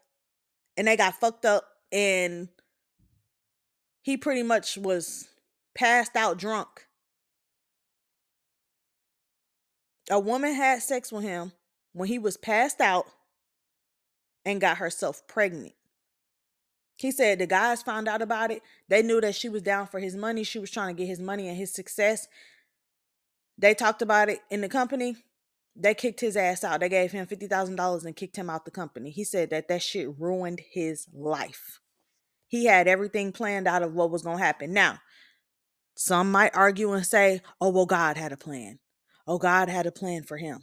and 0.76 0.86
they 0.86 0.96
got 0.96 1.16
fucked 1.16 1.44
up 1.44 1.64
and 1.90 2.48
he 4.00 4.16
pretty 4.16 4.44
much 4.44 4.78
was 4.78 5.28
passed 5.74 6.14
out 6.14 6.38
drunk. 6.38 6.86
A 10.08 10.20
woman 10.20 10.54
had 10.54 10.82
sex 10.82 11.10
with 11.10 11.24
him 11.24 11.50
when 11.94 12.08
he 12.08 12.16
was 12.16 12.36
passed 12.36 12.80
out 12.80 13.06
and 14.44 14.60
got 14.60 14.78
herself 14.78 15.26
pregnant. 15.26 15.72
He 16.98 17.10
said 17.10 17.40
the 17.40 17.46
guys 17.46 17.82
found 17.82 18.06
out 18.06 18.22
about 18.22 18.52
it. 18.52 18.62
They 18.88 19.02
knew 19.02 19.20
that 19.20 19.34
she 19.34 19.48
was 19.48 19.62
down 19.62 19.88
for 19.88 19.98
his 19.98 20.14
money. 20.14 20.44
She 20.44 20.60
was 20.60 20.70
trying 20.70 20.94
to 20.94 21.02
get 21.02 21.08
his 21.08 21.18
money 21.18 21.48
and 21.48 21.56
his 21.56 21.74
success. 21.74 22.28
They 23.58 23.74
talked 23.74 24.00
about 24.00 24.28
it 24.28 24.38
in 24.48 24.60
the 24.60 24.68
company. 24.68 25.16
They 25.78 25.94
kicked 25.94 26.20
his 26.20 26.36
ass 26.36 26.64
out. 26.64 26.80
They 26.80 26.88
gave 26.88 27.12
him 27.12 27.26
$50,000 27.26 28.04
and 28.04 28.16
kicked 28.16 28.36
him 28.36 28.48
out 28.48 28.64
the 28.64 28.70
company. 28.70 29.10
He 29.10 29.24
said 29.24 29.50
that 29.50 29.68
that 29.68 29.82
shit 29.82 30.08
ruined 30.18 30.62
his 30.72 31.06
life. 31.12 31.80
He 32.48 32.66
had 32.66 32.88
everything 32.88 33.32
planned 33.32 33.66
out 33.68 33.82
of 33.82 33.92
what 33.92 34.10
was 34.10 34.22
going 34.22 34.38
to 34.38 34.44
happen. 34.44 34.72
Now, 34.72 35.00
some 35.96 36.30
might 36.30 36.56
argue 36.56 36.92
and 36.92 37.04
say, 37.04 37.42
oh, 37.60 37.70
well, 37.70 37.86
God 37.86 38.16
had 38.16 38.32
a 38.32 38.36
plan. 38.36 38.78
Oh, 39.26 39.38
God 39.38 39.68
had 39.68 39.86
a 39.86 39.92
plan 39.92 40.22
for 40.22 40.36
him. 40.36 40.60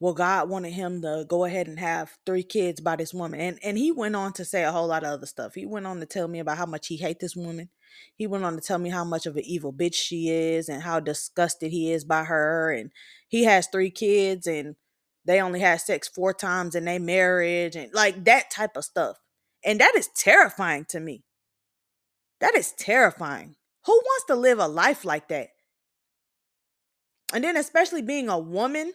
Well, 0.00 0.14
God 0.14 0.48
wanted 0.48 0.72
him 0.72 1.02
to 1.02 1.24
go 1.28 1.44
ahead 1.44 1.68
and 1.68 1.78
have 1.78 2.10
three 2.26 2.42
kids 2.42 2.80
by 2.80 2.96
this 2.96 3.14
woman. 3.14 3.40
And 3.40 3.58
and 3.62 3.78
he 3.78 3.92
went 3.92 4.16
on 4.16 4.32
to 4.34 4.44
say 4.44 4.64
a 4.64 4.72
whole 4.72 4.88
lot 4.88 5.04
of 5.04 5.10
other 5.10 5.26
stuff. 5.26 5.54
He 5.54 5.66
went 5.66 5.86
on 5.86 6.00
to 6.00 6.06
tell 6.06 6.28
me 6.28 6.40
about 6.40 6.58
how 6.58 6.66
much 6.66 6.88
he 6.88 6.96
hate 6.96 7.20
this 7.20 7.36
woman. 7.36 7.70
He 8.16 8.26
went 8.26 8.44
on 8.44 8.54
to 8.54 8.60
tell 8.60 8.78
me 8.78 8.90
how 8.90 9.04
much 9.04 9.26
of 9.26 9.36
an 9.36 9.44
evil 9.44 9.72
bitch 9.72 9.94
she 9.94 10.28
is 10.28 10.68
and 10.68 10.82
how 10.82 11.00
disgusted 11.00 11.70
he 11.70 11.92
is 11.92 12.04
by 12.04 12.24
her. 12.24 12.72
And 12.72 12.90
he 13.28 13.44
has 13.44 13.68
three 13.68 13.90
kids 13.90 14.46
and 14.46 14.76
they 15.24 15.40
only 15.40 15.60
had 15.60 15.80
sex 15.80 16.08
four 16.08 16.32
times 16.32 16.74
in 16.74 16.84
their 16.84 17.00
marriage 17.00 17.76
and 17.76 17.92
like 17.92 18.24
that 18.24 18.50
type 18.50 18.76
of 18.76 18.84
stuff. 18.84 19.18
And 19.64 19.80
that 19.80 19.94
is 19.96 20.08
terrifying 20.16 20.86
to 20.90 21.00
me. 21.00 21.24
That 22.40 22.54
is 22.54 22.72
terrifying. 22.72 23.56
Who 23.86 23.92
wants 23.92 24.26
to 24.26 24.36
live 24.36 24.58
a 24.58 24.68
life 24.68 25.04
like 25.04 25.28
that? 25.28 25.48
And 27.32 27.44
then, 27.44 27.56
especially 27.56 28.02
being 28.02 28.28
a 28.28 28.38
woman, 28.38 28.92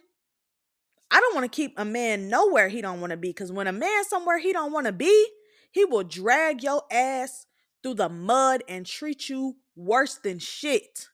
I 1.13 1.19
don't 1.19 1.35
want 1.35 1.43
to 1.49 1.55
keep 1.55 1.75
a 1.77 1.85
man 1.85 2.27
nowhere 2.27 2.69
he 2.69 2.81
don't 2.81 2.99
want 2.99 3.11
to 3.11 3.17
be. 3.17 3.29
Because 3.29 3.51
when 3.51 3.67
a 3.67 3.71
man 3.71 4.03
somewhere 4.03 4.39
he 4.39 4.51
don't 4.51 4.73
want 4.73 4.87
to 4.87 4.91
be, 4.91 5.27
he 5.71 5.85
will 5.85 6.03
drag 6.03 6.63
your 6.63 6.81
ass 6.91 7.45
through 7.83 7.93
the 7.93 8.09
mud 8.09 8.63
and 8.67 8.83
treat 8.83 9.29
you 9.29 9.57
worse 9.75 10.15
than 10.15 10.39
shit. 10.39 11.09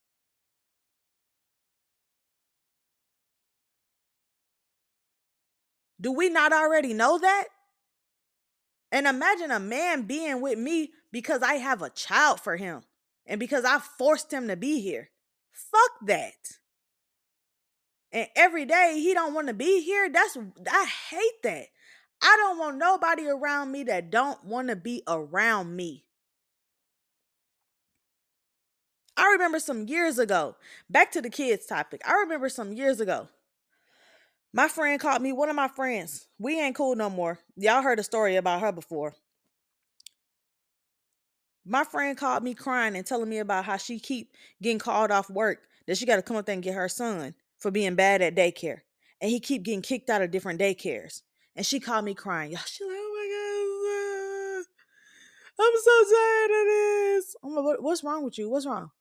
Do 5.99 6.13
we 6.13 6.29
not 6.29 6.53
already 6.53 6.93
know 6.93 7.17
that? 7.17 7.47
And 8.93 9.05
imagine 9.05 9.51
a 9.51 9.59
man 9.59 10.03
being 10.03 10.39
with 10.39 10.57
me 10.57 10.91
because 11.11 11.43
I 11.43 11.55
have 11.55 11.81
a 11.81 11.89
child 11.89 12.39
for 12.39 12.55
him 12.55 12.83
and 13.25 13.37
because 13.37 13.65
I 13.65 13.79
forced 13.79 14.31
him 14.31 14.47
to 14.47 14.55
be 14.55 14.79
here. 14.79 15.09
Fuck 15.51 16.07
that. 16.07 16.58
And 18.11 18.27
every 18.35 18.65
day 18.65 18.95
he 18.95 19.13
don't 19.13 19.33
want 19.33 19.47
to 19.47 19.53
be 19.53 19.81
here. 19.81 20.09
That's 20.09 20.37
I 20.71 20.85
hate 21.09 21.43
that. 21.43 21.65
I 22.21 22.35
don't 22.37 22.57
want 22.57 22.77
nobody 22.77 23.27
around 23.27 23.71
me 23.71 23.83
that 23.83 24.09
don't 24.09 24.43
want 24.43 24.69
to 24.69 24.75
be 24.75 25.03
around 25.07 25.75
me. 25.75 26.05
I 29.15 29.31
remember 29.33 29.59
some 29.59 29.87
years 29.87 30.17
ago, 30.17 30.55
back 30.89 31.11
to 31.11 31.21
the 31.21 31.29
kids 31.29 31.65
topic. 31.65 32.01
I 32.07 32.13
remember 32.13 32.49
some 32.49 32.73
years 32.73 32.99
ago. 32.99 33.27
My 34.53 34.67
friend 34.67 34.99
called 34.99 35.21
me, 35.21 35.31
one 35.31 35.49
of 35.49 35.55
my 35.55 35.67
friends. 35.67 36.27
We 36.39 36.59
ain't 36.59 36.75
cool 36.75 36.95
no 36.95 37.09
more. 37.09 37.39
Y'all 37.55 37.83
heard 37.83 37.99
a 37.99 38.03
story 38.03 38.37
about 38.37 38.61
her 38.61 38.71
before. 38.71 39.13
My 41.65 41.83
friend 41.83 42.17
called 42.17 42.43
me 42.43 42.55
crying 42.55 42.95
and 42.95 43.05
telling 43.05 43.29
me 43.29 43.37
about 43.37 43.65
how 43.65 43.77
she 43.77 43.99
keep 43.99 44.33
getting 44.61 44.79
called 44.79 45.11
off 45.11 45.29
work, 45.29 45.59
that 45.85 45.97
she 45.97 46.05
got 46.05 46.15
to 46.15 46.21
come 46.21 46.37
up 46.37 46.45
there 46.45 46.53
and 46.53 46.63
get 46.63 46.73
her 46.73 46.89
son 46.89 47.35
for 47.59 47.71
being 47.71 47.95
bad 47.95 48.21
at 48.21 48.35
daycare. 48.35 48.81
And 49.21 49.29
he 49.29 49.39
keep 49.39 49.63
getting 49.63 49.81
kicked 49.81 50.09
out 50.09 50.21
of 50.21 50.31
different 50.31 50.59
daycares. 50.59 51.21
And 51.55 51.65
she 51.65 51.79
called 51.79 52.05
me 52.05 52.13
crying. 52.13 52.51
Y'all, 52.51 52.61
she 52.65 52.83
like, 52.85 52.93
oh 52.93 53.13
my 53.15 54.63
God, 54.63 54.65
I'm 55.61 55.73
so 55.83 56.03
tired 56.15 56.51
of 56.61 56.65
this. 56.67 57.35
I'm 57.43 57.55
like, 57.55 57.65
what, 57.65 57.83
what's 57.83 58.03
wrong 58.03 58.23
with 58.23 58.37
you? 58.37 58.49
What's 58.49 58.65
wrong? 58.65 58.91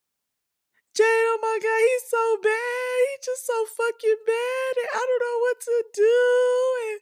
Jade, 0.94 1.06
oh 1.06 1.38
my 1.40 1.58
God, 1.62 1.80
he's 1.86 2.10
so 2.10 2.36
bad. 2.42 2.98
He's 3.10 3.26
just 3.26 3.46
so 3.46 3.64
fucking 3.76 4.16
bad. 4.26 4.72
And 4.82 4.88
I 4.92 5.06
don't 5.06 5.22
know 5.22 5.38
what 5.38 5.60
to 5.60 5.84
do. 5.94 6.18
And 6.90 7.00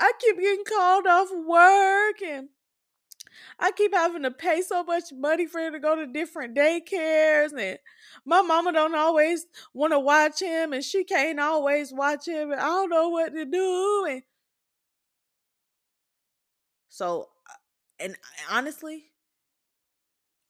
I 0.00 0.12
keep 0.18 0.40
getting 0.40 0.64
called 0.64 1.06
off 1.06 1.30
work. 1.30 2.22
And 2.22 2.48
I 3.58 3.72
keep 3.72 3.94
having 3.94 4.22
to 4.22 4.30
pay 4.30 4.62
so 4.62 4.84
much 4.84 5.12
money 5.12 5.46
for 5.46 5.60
him 5.60 5.72
to 5.72 5.80
go 5.80 5.96
to 5.96 6.06
different 6.06 6.56
daycares. 6.56 7.52
And 7.58 7.78
my 8.24 8.42
mama 8.42 8.72
don't 8.72 8.94
always 8.94 9.46
want 9.74 9.92
to 9.92 9.98
watch 9.98 10.40
him. 10.40 10.72
And 10.72 10.84
she 10.84 11.04
can't 11.04 11.40
always 11.40 11.92
watch 11.92 12.26
him. 12.26 12.52
And 12.52 12.60
I 12.60 12.66
don't 12.66 12.90
know 12.90 13.08
what 13.08 13.34
to 13.34 13.44
do. 13.44 14.06
And 14.08 14.22
so, 16.88 17.28
uh, 17.48 17.54
and 18.04 18.16
honestly, 18.50 19.04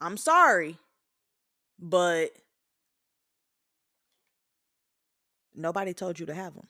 I'm 0.01 0.17
sorry, 0.17 0.79
but 1.79 2.31
Nobody 5.55 5.93
told 5.93 6.19
you 6.19 6.27
to 6.27 6.35
have 6.35 6.55
them. 6.55 6.69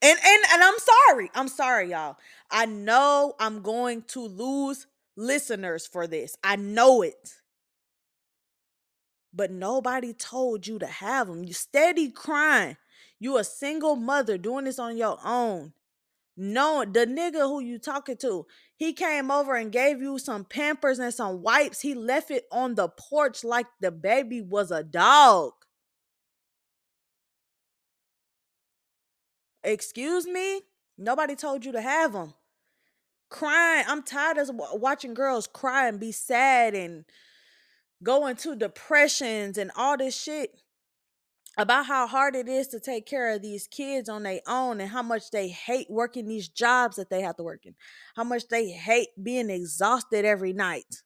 And 0.00 0.18
and 0.18 0.42
and 0.52 0.62
I'm 0.62 0.78
sorry. 0.78 1.30
I'm 1.34 1.48
sorry, 1.48 1.90
y'all. 1.90 2.16
I 2.50 2.66
know 2.66 3.34
I'm 3.38 3.62
going 3.62 4.02
to 4.08 4.26
lose 4.26 4.86
listeners 5.22 5.86
for 5.86 6.06
this. 6.06 6.36
I 6.42 6.56
know 6.56 7.02
it. 7.02 7.34
But 9.32 9.50
nobody 9.50 10.12
told 10.12 10.66
you 10.66 10.78
to 10.78 10.86
have 10.86 11.28
them. 11.28 11.44
You 11.44 11.54
steady 11.54 12.10
crying. 12.10 12.76
You 13.18 13.38
a 13.38 13.44
single 13.44 13.96
mother 13.96 14.36
doing 14.36 14.64
this 14.64 14.78
on 14.78 14.96
your 14.96 15.18
own. 15.24 15.72
No, 16.36 16.84
the 16.84 17.06
nigga 17.06 17.40
who 17.40 17.60
you 17.60 17.78
talking 17.78 18.16
to, 18.18 18.46
he 18.76 18.92
came 18.92 19.30
over 19.30 19.54
and 19.54 19.70
gave 19.70 20.00
you 20.00 20.18
some 20.18 20.44
pampers 20.44 20.98
and 20.98 21.12
some 21.12 21.42
wipes. 21.42 21.80
He 21.80 21.94
left 21.94 22.30
it 22.30 22.44
on 22.50 22.74
the 22.74 22.88
porch 22.88 23.44
like 23.44 23.66
the 23.80 23.90
baby 23.90 24.40
was 24.40 24.70
a 24.70 24.82
dog. 24.82 25.52
Excuse 29.62 30.26
me? 30.26 30.62
Nobody 30.98 31.36
told 31.36 31.64
you 31.64 31.72
to 31.72 31.80
have 31.80 32.12
them. 32.12 32.34
Crying. 33.32 33.86
I'm 33.88 34.02
tired 34.02 34.36
of 34.36 34.50
watching 34.74 35.14
girls 35.14 35.46
cry 35.46 35.88
and 35.88 35.98
be 35.98 36.12
sad 36.12 36.74
and 36.74 37.06
go 38.02 38.26
into 38.26 38.54
depressions 38.54 39.56
and 39.56 39.70
all 39.74 39.96
this 39.96 40.14
shit 40.14 40.50
about 41.56 41.86
how 41.86 42.06
hard 42.06 42.36
it 42.36 42.46
is 42.46 42.68
to 42.68 42.78
take 42.78 43.06
care 43.06 43.34
of 43.34 43.40
these 43.40 43.66
kids 43.66 44.10
on 44.10 44.24
their 44.24 44.40
own 44.46 44.82
and 44.82 44.90
how 44.90 45.02
much 45.02 45.30
they 45.30 45.48
hate 45.48 45.86
working 45.88 46.28
these 46.28 46.46
jobs 46.46 46.96
that 46.96 47.08
they 47.08 47.22
have 47.22 47.36
to 47.36 47.42
work 47.42 47.64
in. 47.64 47.74
How 48.16 48.24
much 48.24 48.48
they 48.48 48.68
hate 48.68 49.08
being 49.20 49.48
exhausted 49.48 50.26
every 50.26 50.52
night. 50.52 51.02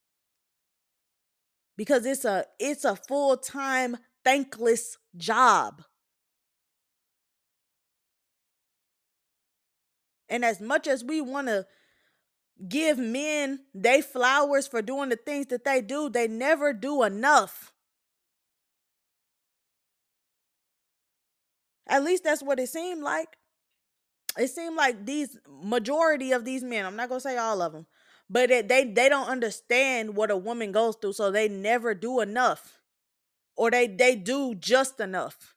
Because 1.77 2.05
it's 2.07 2.25
a 2.25 2.45
it's 2.59 2.85
a 2.85 2.97
full-time 2.97 3.99
thankless 4.25 4.99
job. 5.17 5.81
And 10.29 10.45
as 10.45 10.61
much 10.61 10.89
as 10.89 11.05
we 11.05 11.21
want 11.21 11.47
to 11.47 11.67
give 12.69 12.99
men 12.99 13.61
they 13.75 14.01
flowers 14.01 14.67
for 14.67 14.83
doing 14.83 15.11
the 15.11 15.17
things 15.17 15.47
that 15.47 15.65
they 15.65 15.81
do, 15.81 16.09
they 16.09 16.29
never 16.29 16.73
do 16.73 17.03
enough. 17.03 17.73
At 21.87 22.03
least 22.03 22.25
that's 22.25 22.43
what 22.43 22.59
it 22.59 22.69
seemed 22.69 23.03
like. 23.03 23.37
It 24.39 24.49
seemed 24.49 24.77
like 24.77 25.07
these 25.07 25.39
majority 25.49 26.33
of 26.33 26.45
these 26.45 26.63
men, 26.63 26.85
I'm 26.85 26.97
not 26.97 27.09
to 27.09 27.21
say 27.21 27.37
all 27.37 27.63
of 27.63 27.73
them, 27.73 27.87
but 28.29 28.51
it, 28.51 28.69
they 28.69 28.85
they 28.85 29.09
don't 29.09 29.29
understand 29.29 30.15
what 30.17 30.31
a 30.31 30.37
woman 30.37 30.73
goes 30.73 30.97
through, 30.97 31.15
so 31.15 31.31
they 31.31 31.49
never 31.49 31.95
do 31.95 32.21
enough. 32.21 32.81
Or 33.57 33.71
they 33.71 33.87
they 33.87 34.17
do 34.17 34.55
just 34.55 35.01
enough. 35.01 35.55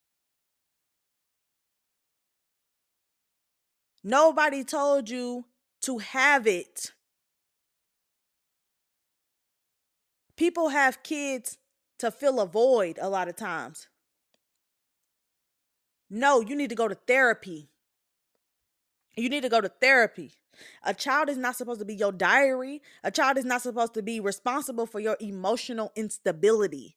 Nobody 4.04 4.64
told 4.64 5.10
you 5.10 5.46
to 5.82 5.98
have 6.00 6.48
it. 6.48 6.94
People 10.36 10.70
have 10.70 11.04
kids 11.04 11.58
to 12.00 12.12
fill 12.12 12.40
a 12.40 12.46
void 12.46 12.98
a 13.02 13.10
lot 13.10 13.28
of 13.28 13.36
times. 13.36 13.88
No, 16.10 16.42
you 16.42 16.56
need 16.56 16.70
to 16.70 16.76
go 16.76 16.88
to 16.88 16.96
therapy. 16.96 17.70
You 19.16 19.30
need 19.30 19.42
to 19.42 19.50
go 19.50 19.62
to 19.62 19.70
therapy. 19.70 20.34
A 20.84 20.94
child 20.94 21.30
is 21.30 21.38
not 21.38 21.56
supposed 21.56 21.80
to 21.80 21.86
be 21.86 21.96
your 21.96 22.12
diary. 22.12 22.82
A 23.04 23.12
child 23.12 23.38
is 23.38 23.46
not 23.46 23.62
supposed 23.62 23.94
to 23.94 24.02
be 24.02 24.20
responsible 24.20 24.86
for 24.86 25.00
your 25.00 25.18
emotional 25.20 25.92
instability. 25.96 26.96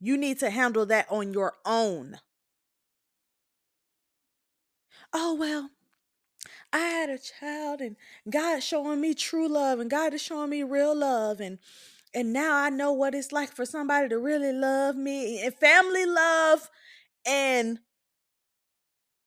You 0.00 0.16
need 0.16 0.38
to 0.40 0.50
handle 0.50 0.86
that 0.86 1.06
on 1.10 1.32
your 1.32 1.54
own 1.64 2.18
oh, 5.14 5.34
well, 5.34 5.70
I 6.74 6.78
had 6.78 7.08
a 7.08 7.18
child 7.18 7.80
and 7.80 7.94
God 8.28 8.60
showing 8.60 9.00
me 9.00 9.14
true 9.14 9.48
love 9.48 9.78
and 9.78 9.88
God 9.88 10.12
is 10.12 10.20
showing 10.20 10.50
me 10.50 10.64
real 10.64 10.94
love 10.94 11.40
and 11.40 11.58
and 12.12 12.32
now 12.32 12.56
I 12.56 12.68
know 12.68 12.92
what 12.92 13.14
it's 13.14 13.30
like 13.30 13.52
for 13.54 13.64
somebody 13.64 14.08
to 14.08 14.18
really 14.18 14.52
love 14.52 14.96
me 14.96 15.40
and 15.40 15.54
family 15.54 16.04
love 16.04 16.68
and 17.24 17.78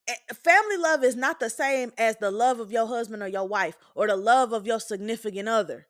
eh, 0.10 0.16
family 0.34 0.76
love 0.76 1.06
is 1.06 1.16
not 1.16 1.40
the 1.40 1.50
same 1.50 1.94
as 1.98 2.18
the 2.18 2.32
love 2.32 2.60
of 2.60 2.70
your 2.70 2.86
husband 2.86 3.24
or 3.24 3.30
your 3.30 3.48
wife 3.48 3.78
or 3.96 4.08
the 4.08 4.18
love 4.18 4.52
of 4.52 4.68
your 4.68 4.82
significant 4.82 5.48
other. 5.48 5.88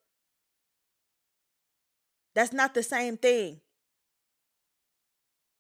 That's 2.36 2.54
not 2.54 2.76
the 2.76 2.84
same 2.84 3.18
thing. 3.18 3.62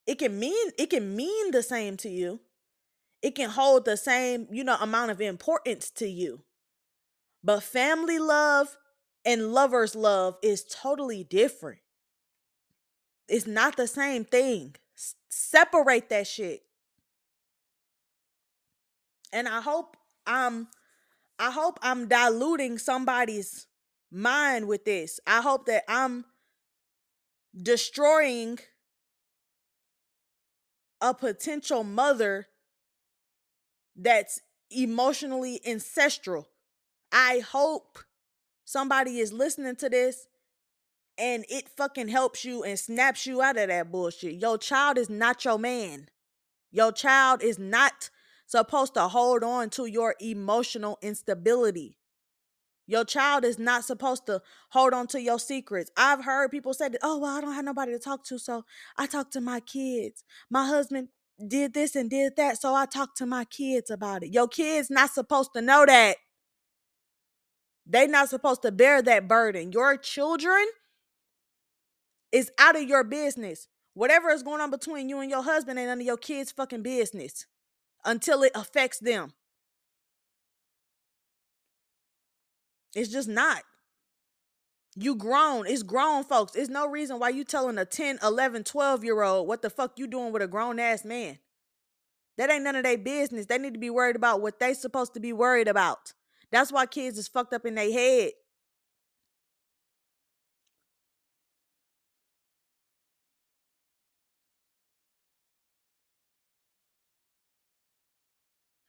It 0.05 0.19
can 0.19 0.37
mean 0.37 0.71
it 0.77 0.91
can 0.91 1.15
mean 1.15 1.49
the 1.49 1.63
same 1.63 1.97
to 1.97 2.09
you. 2.09 2.39
It 3.21 3.35
can 3.35 3.49
hold 3.49 3.85
the 3.85 3.97
same, 3.97 4.47
you 4.51 4.63
know, 4.63 4.77
amount 4.79 5.11
of 5.11 5.21
importance 5.21 5.89
to 5.91 6.07
you. 6.07 6.43
But 7.43 7.63
family 7.63 8.19
love 8.19 8.77
and 9.25 9.53
lovers 9.53 9.95
love 9.95 10.37
is 10.43 10.63
totally 10.63 11.23
different. 11.23 11.79
It's 13.27 13.47
not 13.47 13.77
the 13.77 13.87
same 13.87 14.25
thing. 14.25 14.75
S- 14.97 15.15
separate 15.29 16.09
that 16.09 16.27
shit. 16.27 16.63
And 19.33 19.47
I 19.47 19.61
hope 19.61 19.97
I'm 20.25 20.67
I 21.39 21.51
hope 21.51 21.79
I'm 21.81 22.07
diluting 22.07 22.77
somebody's 22.77 23.67
mind 24.11 24.67
with 24.67 24.85
this. 24.85 25.19
I 25.27 25.41
hope 25.41 25.65
that 25.67 25.83
I'm 25.87 26.25
destroying 27.55 28.59
a 31.01 31.13
potential 31.13 31.83
mother 31.83 32.47
that's 33.97 34.39
emotionally 34.69 35.59
ancestral. 35.65 36.47
I 37.11 37.39
hope 37.39 37.99
somebody 38.63 39.19
is 39.19 39.33
listening 39.33 39.75
to 39.77 39.89
this 39.89 40.27
and 41.17 41.45
it 41.49 41.67
fucking 41.69 42.09
helps 42.09 42.45
you 42.45 42.63
and 42.63 42.77
snaps 42.77 43.25
you 43.25 43.41
out 43.41 43.57
of 43.57 43.69
that 43.69 43.91
bullshit. 43.91 44.35
Your 44.35 44.57
child 44.57 44.97
is 44.97 45.09
not 45.09 45.43
your 45.43 45.57
man. 45.57 46.07
Your 46.71 46.91
child 46.91 47.41
is 47.41 47.57
not 47.57 48.09
supposed 48.45 48.93
to 48.93 49.07
hold 49.07 49.43
on 49.43 49.69
to 49.71 49.85
your 49.87 50.15
emotional 50.19 50.99
instability. 51.01 51.97
Your 52.85 53.03
child 53.03 53.43
is 53.43 53.59
not 53.59 53.83
supposed 53.83 54.25
to 54.27 54.41
hold 54.69 54.93
on 54.93 55.07
to 55.07 55.21
your 55.21 55.39
secrets. 55.39 55.91
I've 55.97 56.23
heard 56.23 56.51
people 56.51 56.73
say 56.73 56.87
that, 56.87 56.99
oh, 57.03 57.17
well, 57.17 57.35
I 57.37 57.41
don't 57.41 57.53
have 57.53 57.65
nobody 57.65 57.91
to 57.91 57.99
talk 57.99 58.23
to, 58.25 58.39
so 58.39 58.63
I 58.95 59.07
talk 59.07 59.31
to 59.31 59.41
my 59.41 59.59
kids. 59.59 60.23
My 60.49 60.65
husband 60.65 61.09
did 61.45 61.73
this 61.73 61.95
and 61.95 62.09
did 62.09 62.35
that, 62.37 62.59
so 62.61 62.73
I 62.73 62.85
talk 62.85 63.15
to 63.15 63.25
my 63.25 63.45
kids 63.45 63.91
about 63.91 64.23
it. 64.23 64.33
Your 64.33 64.47
kids 64.47 64.89
not 64.89 65.11
supposed 65.11 65.53
to 65.53 65.61
know 65.61 65.85
that. 65.85 66.17
They 67.85 68.07
not 68.07 68.29
supposed 68.29 68.63
to 68.63 68.71
bear 68.71 69.01
that 69.01 69.27
burden. 69.27 69.71
Your 69.71 69.97
children 69.97 70.65
is 72.31 72.51
out 72.59 72.75
of 72.75 72.83
your 72.83 73.03
business. 73.03 73.67
Whatever 73.93 74.29
is 74.29 74.43
going 74.43 74.61
on 74.61 74.71
between 74.71 75.09
you 75.09 75.19
and 75.19 75.29
your 75.29 75.43
husband 75.43 75.79
ain't 75.79 75.89
of 75.89 76.01
your 76.05 76.17
kids' 76.17 76.51
fucking 76.51 76.83
business 76.83 77.45
until 78.05 78.43
it 78.43 78.51
affects 78.53 78.99
them. 78.99 79.33
It's 82.95 83.09
just 83.11 83.29
not. 83.29 83.63
You 84.99 85.13
grown. 85.13 85.67
It's 85.67 85.83
grown 85.83 86.23
folks. 86.23 86.55
It's 86.55 86.71
no 86.71 86.87
reason 86.87 87.19
why 87.19 87.29
you 87.29 87.43
telling 87.43 87.77
a 87.77 87.85
10, 87.85 88.17
11, 88.23 88.63
12 88.63 89.03
year 89.03 89.21
old 89.21 89.47
what 89.47 89.61
the 89.61 89.69
fuck 89.69 89.99
you 89.99 90.07
doing 90.07 90.33
with 90.33 90.41
a 90.41 90.47
grown 90.47 90.79
ass 90.79 91.05
man. 91.05 91.37
That 92.39 92.49
ain't 92.49 92.63
none 92.63 92.75
of 92.75 92.83
their 92.83 92.97
business. 92.97 93.45
They 93.45 93.59
need 93.59 93.75
to 93.75 93.79
be 93.79 93.91
worried 93.91 94.15
about 94.15 94.41
what 94.41 94.59
they 94.59 94.73
supposed 94.73 95.13
to 95.13 95.19
be 95.19 95.33
worried 95.33 95.67
about. 95.67 96.13
That's 96.51 96.71
why 96.71 96.87
kids 96.87 97.19
is 97.19 97.27
fucked 97.27 97.53
up 97.53 97.63
in 97.63 97.75
their 97.75 97.91
head. 97.91 98.31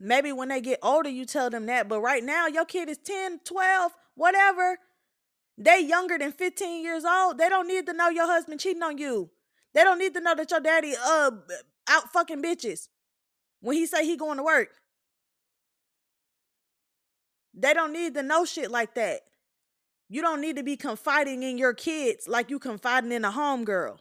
Maybe 0.00 0.32
when 0.32 0.48
they 0.48 0.62
get 0.62 0.78
older, 0.82 1.10
you 1.10 1.26
tell 1.26 1.50
them 1.50 1.66
that. 1.66 1.86
But 1.86 2.00
right 2.00 2.24
now, 2.24 2.46
your 2.46 2.64
kid 2.64 2.88
is 2.88 2.96
10, 2.96 3.40
12, 3.44 3.92
whatever. 4.14 4.78
They 5.58 5.80
younger 5.80 6.16
than 6.16 6.30
15 6.30 6.82
years 6.84 7.04
old. 7.04 7.36
They 7.36 7.48
don't 7.48 7.66
need 7.66 7.84
to 7.86 7.92
know 7.92 8.08
your 8.08 8.26
husband 8.26 8.60
cheating 8.60 8.82
on 8.82 8.96
you. 8.96 9.30
They 9.74 9.82
don't 9.82 9.98
need 9.98 10.14
to 10.14 10.20
know 10.20 10.36
that 10.36 10.50
your 10.50 10.60
daddy 10.60 10.94
uh 10.96 11.32
out 11.88 12.12
fucking 12.12 12.42
bitches 12.42 12.88
when 13.60 13.76
he 13.76 13.86
say 13.86 14.06
he 14.06 14.16
going 14.16 14.36
to 14.36 14.44
work. 14.44 14.68
They 17.54 17.74
don't 17.74 17.92
need 17.92 18.14
to 18.14 18.22
know 18.22 18.44
shit 18.44 18.70
like 18.70 18.94
that. 18.94 19.22
You 20.08 20.22
don't 20.22 20.40
need 20.40 20.56
to 20.56 20.62
be 20.62 20.76
confiding 20.76 21.42
in 21.42 21.58
your 21.58 21.74
kids 21.74 22.28
like 22.28 22.50
you 22.50 22.60
confiding 22.60 23.10
in 23.10 23.24
a 23.24 23.32
homegirl. 23.32 23.98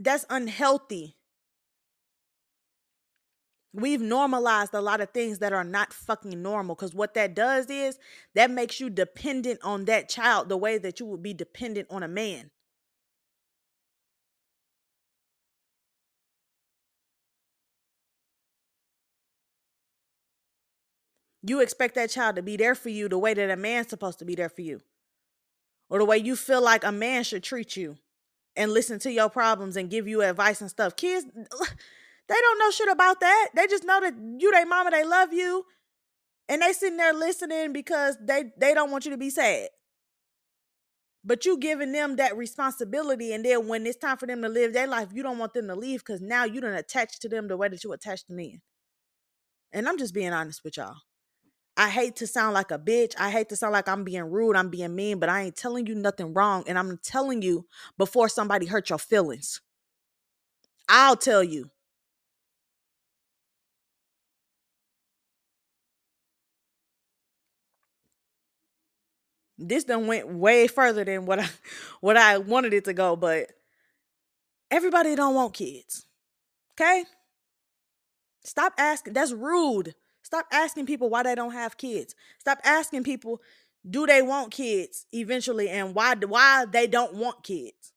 That's 0.00 0.24
unhealthy. 0.30 1.17
We've 3.72 4.00
normalized 4.00 4.74
a 4.74 4.80
lot 4.80 5.00
of 5.00 5.10
things 5.10 5.38
that 5.40 5.52
are 5.52 5.64
not 5.64 5.92
fucking 5.92 6.42
normal 6.42 6.74
because 6.74 6.94
what 6.94 7.14
that 7.14 7.34
does 7.34 7.66
is 7.70 7.98
that 8.34 8.50
makes 8.50 8.80
you 8.80 8.90
dependent 8.90 9.60
on 9.62 9.84
that 9.84 10.08
child 10.08 10.48
the 10.48 10.56
way 10.56 10.78
that 10.78 11.00
you 11.00 11.06
would 11.06 11.22
be 11.22 11.34
dependent 11.34 11.88
on 11.90 12.02
a 12.02 12.08
man. 12.08 12.50
You 21.42 21.60
expect 21.60 21.94
that 21.94 22.10
child 22.10 22.36
to 22.36 22.42
be 22.42 22.56
there 22.56 22.74
for 22.74 22.88
you 22.88 23.08
the 23.08 23.18
way 23.18 23.32
that 23.32 23.50
a 23.50 23.56
man's 23.56 23.88
supposed 23.88 24.18
to 24.18 24.24
be 24.24 24.34
there 24.34 24.48
for 24.48 24.62
you, 24.62 24.80
or 25.88 25.98
the 25.98 26.04
way 26.04 26.18
you 26.18 26.36
feel 26.36 26.62
like 26.62 26.84
a 26.84 26.92
man 26.92 27.22
should 27.22 27.42
treat 27.44 27.76
you 27.76 27.96
and 28.56 28.72
listen 28.72 28.98
to 29.00 29.12
your 29.12 29.30
problems 29.30 29.76
and 29.76 29.88
give 29.88 30.08
you 30.08 30.22
advice 30.22 30.60
and 30.60 30.68
stuff. 30.68 30.96
Kids, 30.96 31.26
they 32.28 32.34
don't 32.34 32.58
know 32.58 32.70
shit 32.70 32.88
about 32.88 33.20
that. 33.20 33.48
They 33.54 33.66
just 33.66 33.84
know 33.84 34.00
that 34.00 34.14
you, 34.38 34.50
their 34.52 34.66
mama, 34.66 34.90
they 34.90 35.04
love 35.04 35.32
you, 35.32 35.64
and 36.48 36.62
they 36.62 36.72
sitting 36.72 36.96
there 36.98 37.14
listening 37.14 37.72
because 37.72 38.16
they 38.20 38.52
they 38.58 38.74
don't 38.74 38.90
want 38.90 39.04
you 39.04 39.10
to 39.12 39.18
be 39.18 39.30
sad. 39.30 39.68
But 41.24 41.44
you 41.44 41.58
giving 41.58 41.92
them 41.92 42.16
that 42.16 42.36
responsibility, 42.36 43.32
and 43.32 43.44
then 43.44 43.68
when 43.68 43.86
it's 43.86 43.98
time 43.98 44.16
for 44.16 44.26
them 44.26 44.40
to 44.42 44.48
live 44.48 44.72
their 44.72 44.86
life, 44.86 45.08
you 45.12 45.22
don't 45.22 45.38
want 45.38 45.52
them 45.52 45.66
to 45.68 45.74
leave 45.74 46.00
because 46.00 46.20
now 46.20 46.44
you 46.44 46.60
don't 46.60 46.74
attach 46.74 47.18
to 47.20 47.28
them 47.28 47.48
the 47.48 47.56
way 47.56 47.68
that 47.68 47.84
you 47.84 47.92
attach 47.92 48.24
to 48.26 48.32
men. 48.32 48.62
And 49.72 49.88
I'm 49.88 49.98
just 49.98 50.14
being 50.14 50.32
honest 50.32 50.64
with 50.64 50.76
y'all. 50.76 50.96
I 51.76 51.90
hate 51.90 52.16
to 52.16 52.26
sound 52.26 52.54
like 52.54 52.70
a 52.72 52.78
bitch. 52.78 53.14
I 53.18 53.30
hate 53.30 53.50
to 53.50 53.56
sound 53.56 53.72
like 53.72 53.88
I'm 53.88 54.02
being 54.04 54.24
rude, 54.24 54.56
I'm 54.56 54.68
being 54.68 54.96
mean, 54.96 55.20
but 55.20 55.28
I 55.28 55.42
ain't 55.42 55.56
telling 55.56 55.86
you 55.86 55.94
nothing 55.94 56.34
wrong. 56.34 56.64
And 56.66 56.78
I'm 56.78 56.98
telling 57.04 57.42
you 57.42 57.66
before 57.96 58.28
somebody 58.28 58.66
hurt 58.66 58.90
your 58.90 58.98
feelings. 58.98 59.60
I'll 60.88 61.16
tell 61.16 61.44
you. 61.44 61.70
This 69.58 69.84
done 69.84 70.06
went 70.06 70.28
way 70.28 70.68
further 70.68 71.04
than 71.04 71.26
what 71.26 71.40
I 71.40 71.48
what 72.00 72.16
I 72.16 72.38
wanted 72.38 72.72
it 72.74 72.84
to 72.84 72.92
go, 72.92 73.16
but 73.16 73.50
everybody 74.70 75.14
don't 75.14 75.34
want 75.34 75.54
kids. 75.54 76.06
Okay? 76.72 77.04
Stop 78.44 78.72
asking. 78.78 79.12
That's 79.12 79.32
rude. 79.32 79.94
Stop 80.22 80.46
asking 80.52 80.86
people 80.86 81.08
why 81.08 81.22
they 81.22 81.34
don't 81.34 81.52
have 81.52 81.76
kids. 81.76 82.14
Stop 82.38 82.58
asking 82.64 83.02
people 83.02 83.40
do 83.88 84.06
they 84.06 84.22
want 84.22 84.50
kids 84.50 85.06
eventually 85.12 85.68
and 85.68 85.94
why 85.94 86.14
why 86.14 86.66
they 86.70 86.86
don't 86.86 87.14
want 87.14 87.42
kids. 87.42 87.92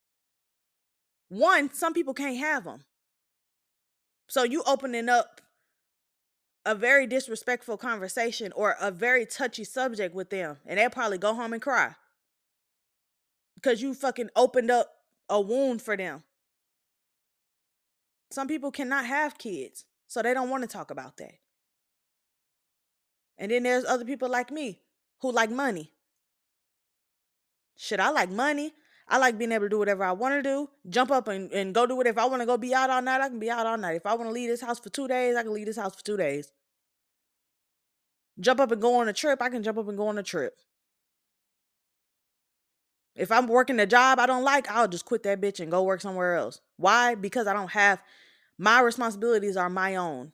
One, 1.30 1.74
some 1.74 1.93
people 1.93 2.13
can't 2.13 2.38
have 2.38 2.65
them. 2.65 2.84
So 4.28 4.43
you 4.43 4.63
opening 4.65 5.10
up 5.10 5.41
a 6.65 6.76
very 6.76 7.08
disrespectful 7.08 7.78
conversation 7.78 8.52
or 8.56 8.76
a 8.80 8.91
very 8.91 9.26
touchy 9.26 9.63
subject 9.63 10.13
with 10.13 10.30
them 10.30 10.58
and 10.65 10.78
they'll 10.78 10.89
probably 10.89 11.17
go 11.17 11.34
home 11.34 11.54
and 11.54 11.62
cry. 11.62 11.95
Because 13.56 13.82
you 13.82 13.93
fucking 13.93 14.30
opened 14.36 14.71
up 14.71 14.88
a 15.30 15.39
wound 15.39 15.82
for 15.82 15.95
them. 15.95 16.24
Some 18.32 18.47
people 18.47 18.71
cannot 18.71 19.06
have 19.06 19.38
kids, 19.38 19.86
so 20.08 20.21
they 20.21 20.34
don't 20.34 20.50
want 20.50 20.63
to 20.63 20.67
talk 20.67 20.89
about 20.89 21.17
that. 21.17 21.34
And 23.38 23.52
then 23.52 23.63
there's 23.63 23.86
other 23.86 24.06
people 24.06 24.30
like 24.30 24.52
me 24.52 24.80
who 25.19 25.32
like 25.32 25.52
money. 25.52 25.91
should 27.76 28.00
I 28.00 28.10
like 28.10 28.30
money. 28.30 28.74
I 29.12 29.17
like 29.17 29.38
being 29.38 29.52
able 29.52 29.65
to 29.65 29.69
do 29.69 29.78
whatever 29.78 30.06
I 30.06 30.13
want 30.13 30.36
to 30.36 30.41
do, 30.41 30.69
jump 30.89 31.12
up 31.12 31.28
and, 31.28 31.52
and 31.52 31.76
go 31.76 31.86
do 31.86 32.00
it. 32.00 32.08
If 32.08 32.17
I 32.17 32.26
want 32.28 32.41
to 32.41 32.45
go 32.45 32.58
be 32.58 32.74
out 32.74 32.89
all 32.89 33.02
night, 33.02 33.19
I 33.19 33.28
can 33.28 33.39
be 33.39 33.50
out 33.50 33.65
all 33.67 33.78
night. 33.78 33.97
If 33.97 34.06
I 34.06 34.13
want 34.13 34.30
to 34.30 34.34
leave 34.34 34.47
this 34.47 34.62
house 34.62 34.80
for 34.80 34.89
two 34.89 35.10
days, 35.10 35.36
I 35.36 35.43
can 35.43 35.54
leave 35.54 35.65
this 35.65 35.76
house 35.76 35.93
for 35.93 36.04
two 36.04 36.15
days. 36.15 36.54
Jump 38.39 38.62
up 38.62 38.71
and 38.71 38.82
go 38.82 39.02
on 39.02 39.10
a 39.10 39.13
trip, 39.13 39.41
I 39.41 39.50
can 39.50 39.63
jump 39.63 39.78
up 39.78 39.89
and 39.89 39.97
go 39.97 40.08
on 40.08 40.17
a 40.17 40.24
trip. 40.24 40.56
If 43.13 43.34
I'm 43.34 43.47
working 43.47 43.82
a 43.82 43.86
job 43.86 44.17
I 44.17 44.26
don't 44.26 44.45
like, 44.45 44.71
I'll 44.71 44.88
just 44.88 45.04
quit 45.04 45.24
that 45.24 45.41
bitch 45.41 45.60
and 45.60 45.69
go 45.69 45.84
work 45.84 46.00
somewhere 46.00 46.36
else. 46.36 46.62
Why? 46.78 47.13
Because 47.15 47.47
I 47.47 47.54
don't 47.54 47.71
have 47.71 48.02
my 48.58 48.80
responsibilities 48.80 49.58
are 49.58 49.69
my 49.69 49.97
own. 49.97 50.32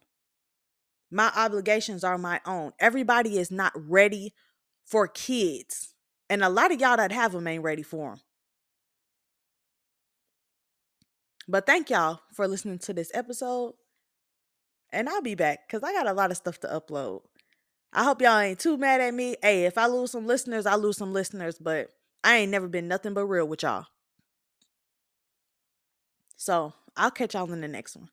My 1.10 1.32
obligations 1.36 2.04
are 2.04 2.20
my 2.20 2.42
own. 2.46 2.74
Everybody 2.80 3.40
is 3.40 3.50
not 3.50 3.74
ready 3.76 4.36
for 4.86 5.08
kids. 5.08 5.96
And 6.30 6.44
a 6.44 6.50
lot 6.50 6.72
of 6.72 6.80
y'all 6.80 6.98
that 6.98 7.12
have 7.12 7.32
them 7.32 7.48
ain't 7.48 7.64
ready 7.64 7.84
for 7.84 8.12
them. 8.12 8.22
But 11.48 11.66
thank 11.66 11.90
y'all 11.90 12.20
for 12.34 12.48
listening 12.48 12.80
to 12.80 12.94
this 12.94 13.12
episode. 13.14 13.74
And 14.92 15.08
I'll 15.08 15.22
be 15.22 15.36
back 15.36 15.68
because 15.68 15.84
I 15.84 15.94
got 15.94 16.08
a 16.08 16.14
lot 16.14 16.32
of 16.32 16.38
stuff 16.38 16.60
to 16.62 16.68
upload. 16.68 17.22
I 17.94 18.04
hope 18.04 18.22
y'all 18.22 18.38
ain't 18.38 18.60
too 18.60 18.78
mad 18.78 19.02
at 19.02 19.14
me. 19.14 19.36
Hey, 19.42 19.66
if 19.66 19.78
I 19.78 19.88
lose 19.88 20.12
some 20.12 20.28
listeners, 20.28 20.66
I 20.66 20.76
lose 20.76 20.98
some 20.98 21.14
listeners, 21.14 21.58
but 21.58 21.90
I 22.24 22.38
ain't 22.38 22.52
never 22.52 22.68
been 22.68 22.88
nothing 22.88 23.14
but 23.14 23.26
real 23.26 23.48
with 23.48 23.64
y'all. 23.64 23.86
So 26.36 26.74
I'll 26.96 27.12
catch 27.12 27.34
y'all 27.34 27.52
in 27.52 27.62
the 27.62 27.68
next 27.68 27.96
one. 27.96 28.10